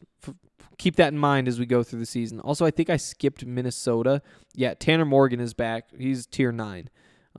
keep 0.77 0.95
that 0.97 1.13
in 1.13 1.19
mind 1.19 1.47
as 1.47 1.59
we 1.59 1.65
go 1.65 1.83
through 1.83 1.99
the 1.99 2.05
season. 2.05 2.39
Also, 2.39 2.65
I 2.65 2.71
think 2.71 2.89
I 2.89 2.97
skipped 2.97 3.45
Minnesota. 3.45 4.21
Yeah, 4.53 4.73
Tanner 4.73 5.05
Morgan 5.05 5.39
is 5.39 5.53
back. 5.53 5.89
He's 5.97 6.25
tier 6.25 6.51
nine. 6.51 6.89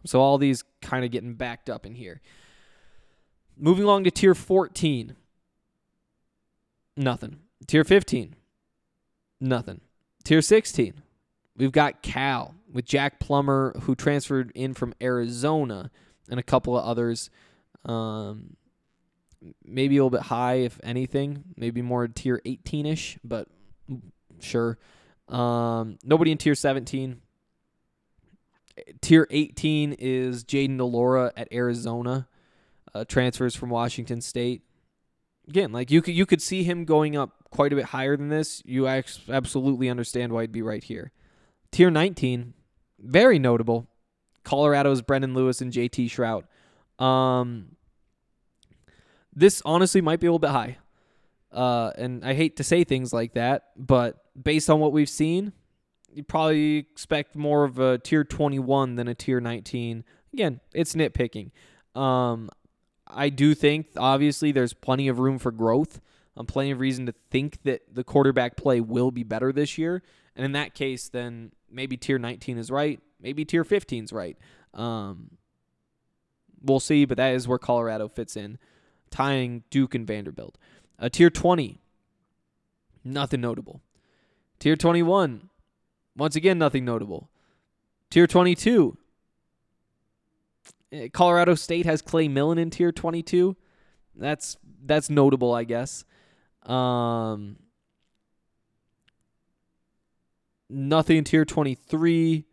So 0.05 0.21
all 0.21 0.39
these 0.39 0.65
kind 0.81 1.05
of 1.05 1.11
getting 1.11 1.35
backed 1.35 1.69
up 1.69 1.85
in 1.85 1.95
here. 1.95 2.21
Moving 3.57 3.85
along 3.85 4.05
to 4.05 4.11
tier 4.11 4.35
14. 4.35 5.17
Nothing. 6.97 7.41
Tier 7.67 7.85
15. 7.85 8.35
Nothing. 9.41 9.81
Tier 10.25 10.43
16. 10.43 11.03
We've 11.57 11.73
got 11.73 12.03
Cal 12.03 12.55
with 12.73 12.85
Jack 12.85 13.19
Plummer, 13.19 13.75
who 13.83 13.95
transferred 13.95 14.53
in 14.55 14.75
from 14.75 14.95
Arizona, 15.01 15.91
and 16.31 16.39
a 16.39 16.45
couple 16.45 16.77
of 16.77 16.85
others. 16.85 17.31
Um, 17.85 18.57
maybe 19.65 19.97
a 19.97 20.05
little 20.05 20.11
bit 20.11 20.27
high, 20.27 20.55
if 20.55 20.79
anything. 20.83 21.45
Maybe 21.57 21.83
more 21.83 22.09
tier 22.09 22.41
18 22.45 22.87
ish, 22.87 23.19
but 23.25 23.49
sure. 24.41 24.79
Um, 25.29 25.99
nobody 26.05 26.33
in 26.33 26.39
tier 26.39 26.55
17. 26.55 27.21
Tier 29.01 29.27
18 29.31 29.97
is 29.99 30.45
Jayden 30.45 30.77
de 30.77 30.85
Laura 30.85 31.33
at 31.37 31.53
Arizona. 31.53 32.29
Uh, 32.95 33.05
transfers 33.05 33.55
from 33.55 33.71
Washington 33.71 34.21
State. 34.21 34.63
Again, 35.49 35.73
like 35.73 35.91
you 35.91 36.03
could 36.03 36.15
you 36.15 36.27
could 36.27 36.43
see 36.43 36.63
him 36.63 36.85
going 36.85 37.17
up 37.17 37.45
quite 37.51 37.73
a 37.73 37.77
bit 37.77 37.87
higher 37.87 38.17
than 38.17 38.29
this. 38.29 38.63
You 38.65 38.87
absolutely 38.87 39.89
understand 39.89 40.33
why 40.33 40.43
he'd 40.43 40.53
be 40.53 40.63
right 40.63 40.85
here. 40.85 41.13
Tier 41.71 41.91
19, 41.91 42.55
very 42.99 43.39
notable. 43.39 43.89
Colorado's 44.45 45.03
Brendan 45.03 45.35
Lewis 45.35 45.61
and 45.61 45.73
JT 45.73 46.07
Shrout. 46.07 46.45
Um, 47.03 47.77
this 49.39 49.63
honestly 49.65 50.01
might 50.01 50.21
be 50.21 50.27
a 50.27 50.31
little 50.31 50.39
bit 50.39 50.51
high. 50.51 50.79
Uh, 51.53 51.93
and 51.97 52.25
I 52.25 52.35
hate 52.35 52.57
to 52.57 52.65
say 52.65 52.85
things 52.85 53.13
like 53.13 53.35
that, 53.35 53.71
but 53.77 54.23
based 54.41 54.69
on 54.69 54.81
what 54.81 54.93
we've 54.93 55.09
seen, 55.09 55.53
you 56.13 56.23
probably 56.23 56.79
expect 56.79 57.37
more 57.37 57.65
of 57.65 57.79
a 57.79 57.99
tier 57.99 58.25
21 58.25 58.97
than 58.97 59.09
a 59.09 59.15
tier 59.15 59.41
19. 59.41 60.05
Again, 60.33 60.61
it's 60.75 60.95
nitpicking. 60.95 61.53
Um, 61.99 62.51
I 63.07 63.31
do 63.31 63.55
think 63.55 63.87
obviously 63.97 64.53
there's 64.53 64.75
plenty 64.75 65.09
of 65.09 65.19
room 65.19 65.39
for 65.39 65.51
growth. 65.51 66.01
Um, 66.37 66.47
plenty 66.47 66.71
of 66.71 66.81
reason 66.81 67.07
to 67.07 67.15
think 67.31 67.63
that 67.63 67.83
the 67.93 68.05
quarterback 68.05 68.57
play 68.57 68.81
will 68.81 69.11
be 69.11 69.23
better 69.23 69.53
this 69.53 69.79
year. 69.79 70.03
And 70.37 70.45
in 70.45 70.53
that 70.53 70.75
case, 70.75 71.09
then 71.09 71.53
maybe 71.71 71.97
tier 71.97 72.19
19 72.19 72.59
is 72.59 72.71
right. 72.71 73.01
Maybe 73.21 73.45
tier 73.45 73.65
15 73.65 74.05
is 74.05 74.13
right. 74.13 74.37
Um, 74.75 75.31
we'll 76.63 76.81
see, 76.81 77.05
but 77.05 77.17
that 77.17 77.35
is 77.35 77.49
where 77.49 77.59
Colorado 77.59 78.09
fits 78.09 78.37
in, 78.37 78.59
tying 79.11 79.65
Duke 79.71 79.95
and 79.95 80.07
Vanderbilt. 80.07 80.57
Uh, 80.99 81.09
tier 81.09 81.31
20, 81.31 81.81
nothing 83.05 83.41
notable. 83.41 83.81
Tier 84.59 84.77
21, 84.77 85.49
once 86.17 86.35
again, 86.35 86.59
nothing 86.59 86.85
notable. 86.85 87.31
Tier 88.11 88.27
22, 88.27 88.97
eh, 90.91 91.09
Colorado 91.13 91.55
State 91.55 91.87
has 91.87 92.03
Clay 92.03 92.27
Millen 92.27 92.59
in 92.59 92.71
tier 92.71 92.91
22. 92.91 93.57
That's 94.17 94.57
that's 94.85 95.09
notable, 95.09 95.55
I 95.55 95.65
guess. 95.65 96.05
Um, 96.65 97.57
nothing 100.69 101.19
in 101.19 101.25
tier 101.25 101.45
23. 101.45 102.45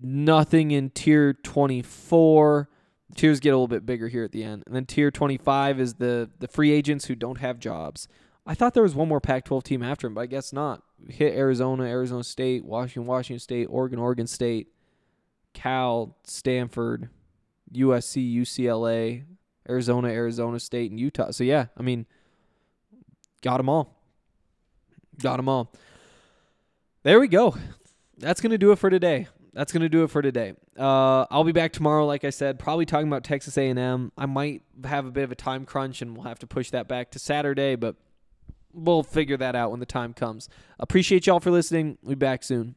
Nothing 0.00 0.70
in 0.70 0.90
tier 0.90 1.32
24. 1.32 2.68
Tiers 3.14 3.40
get 3.40 3.50
a 3.50 3.52
little 3.52 3.68
bit 3.68 3.86
bigger 3.86 4.08
here 4.08 4.24
at 4.24 4.32
the 4.32 4.44
end. 4.44 4.64
And 4.66 4.74
then 4.74 4.84
tier 4.84 5.10
25 5.10 5.80
is 5.80 5.94
the 5.94 6.30
the 6.38 6.48
free 6.48 6.70
agents 6.70 7.06
who 7.06 7.14
don't 7.14 7.38
have 7.38 7.58
jobs. 7.58 8.08
I 8.46 8.54
thought 8.54 8.72
there 8.72 8.82
was 8.82 8.94
one 8.94 9.08
more 9.08 9.20
Pac-12 9.20 9.62
team 9.62 9.82
after 9.82 10.06
him, 10.06 10.14
but 10.14 10.22
I 10.22 10.26
guess 10.26 10.54
not. 10.54 10.82
Hit 11.08 11.34
Arizona, 11.34 11.84
Arizona 11.84 12.24
State, 12.24 12.64
Washington, 12.64 13.06
Washington 13.06 13.40
State, 13.40 13.66
Oregon, 13.66 13.98
Oregon 13.98 14.26
State, 14.26 14.68
Cal, 15.52 16.16
Stanford, 16.24 17.10
USC, 17.74 18.34
UCLA, 18.34 19.24
Arizona, 19.68 20.08
Arizona 20.08 20.58
State, 20.58 20.90
and 20.90 20.98
Utah. 20.98 21.30
So 21.30 21.44
yeah, 21.44 21.66
I 21.76 21.82
mean, 21.82 22.06
got 23.42 23.58
them 23.58 23.68
all. 23.68 24.00
Got 25.20 25.36
them 25.36 25.48
all. 25.48 25.72
There 27.02 27.20
we 27.20 27.28
go. 27.28 27.54
That's 28.16 28.40
gonna 28.40 28.58
do 28.58 28.72
it 28.72 28.78
for 28.78 28.88
today. 28.88 29.28
That's 29.58 29.72
gonna 29.72 29.88
do 29.88 30.04
it 30.04 30.10
for 30.12 30.22
today. 30.22 30.52
Uh, 30.78 31.26
I'll 31.32 31.42
be 31.42 31.50
back 31.50 31.72
tomorrow, 31.72 32.06
like 32.06 32.22
I 32.22 32.30
said, 32.30 32.60
probably 32.60 32.86
talking 32.86 33.08
about 33.08 33.24
Texas 33.24 33.58
A&M. 33.58 34.12
I 34.16 34.24
might 34.24 34.62
have 34.84 35.04
a 35.04 35.10
bit 35.10 35.24
of 35.24 35.32
a 35.32 35.34
time 35.34 35.64
crunch, 35.64 36.00
and 36.00 36.16
we'll 36.16 36.28
have 36.28 36.38
to 36.38 36.46
push 36.46 36.70
that 36.70 36.86
back 36.86 37.10
to 37.10 37.18
Saturday, 37.18 37.74
but 37.74 37.96
we'll 38.72 39.02
figure 39.02 39.36
that 39.36 39.56
out 39.56 39.72
when 39.72 39.80
the 39.80 39.86
time 39.86 40.14
comes. 40.14 40.48
Appreciate 40.78 41.26
y'all 41.26 41.40
for 41.40 41.50
listening. 41.50 41.98
We'll 42.02 42.10
be 42.10 42.14
back 42.20 42.44
soon. 42.44 42.76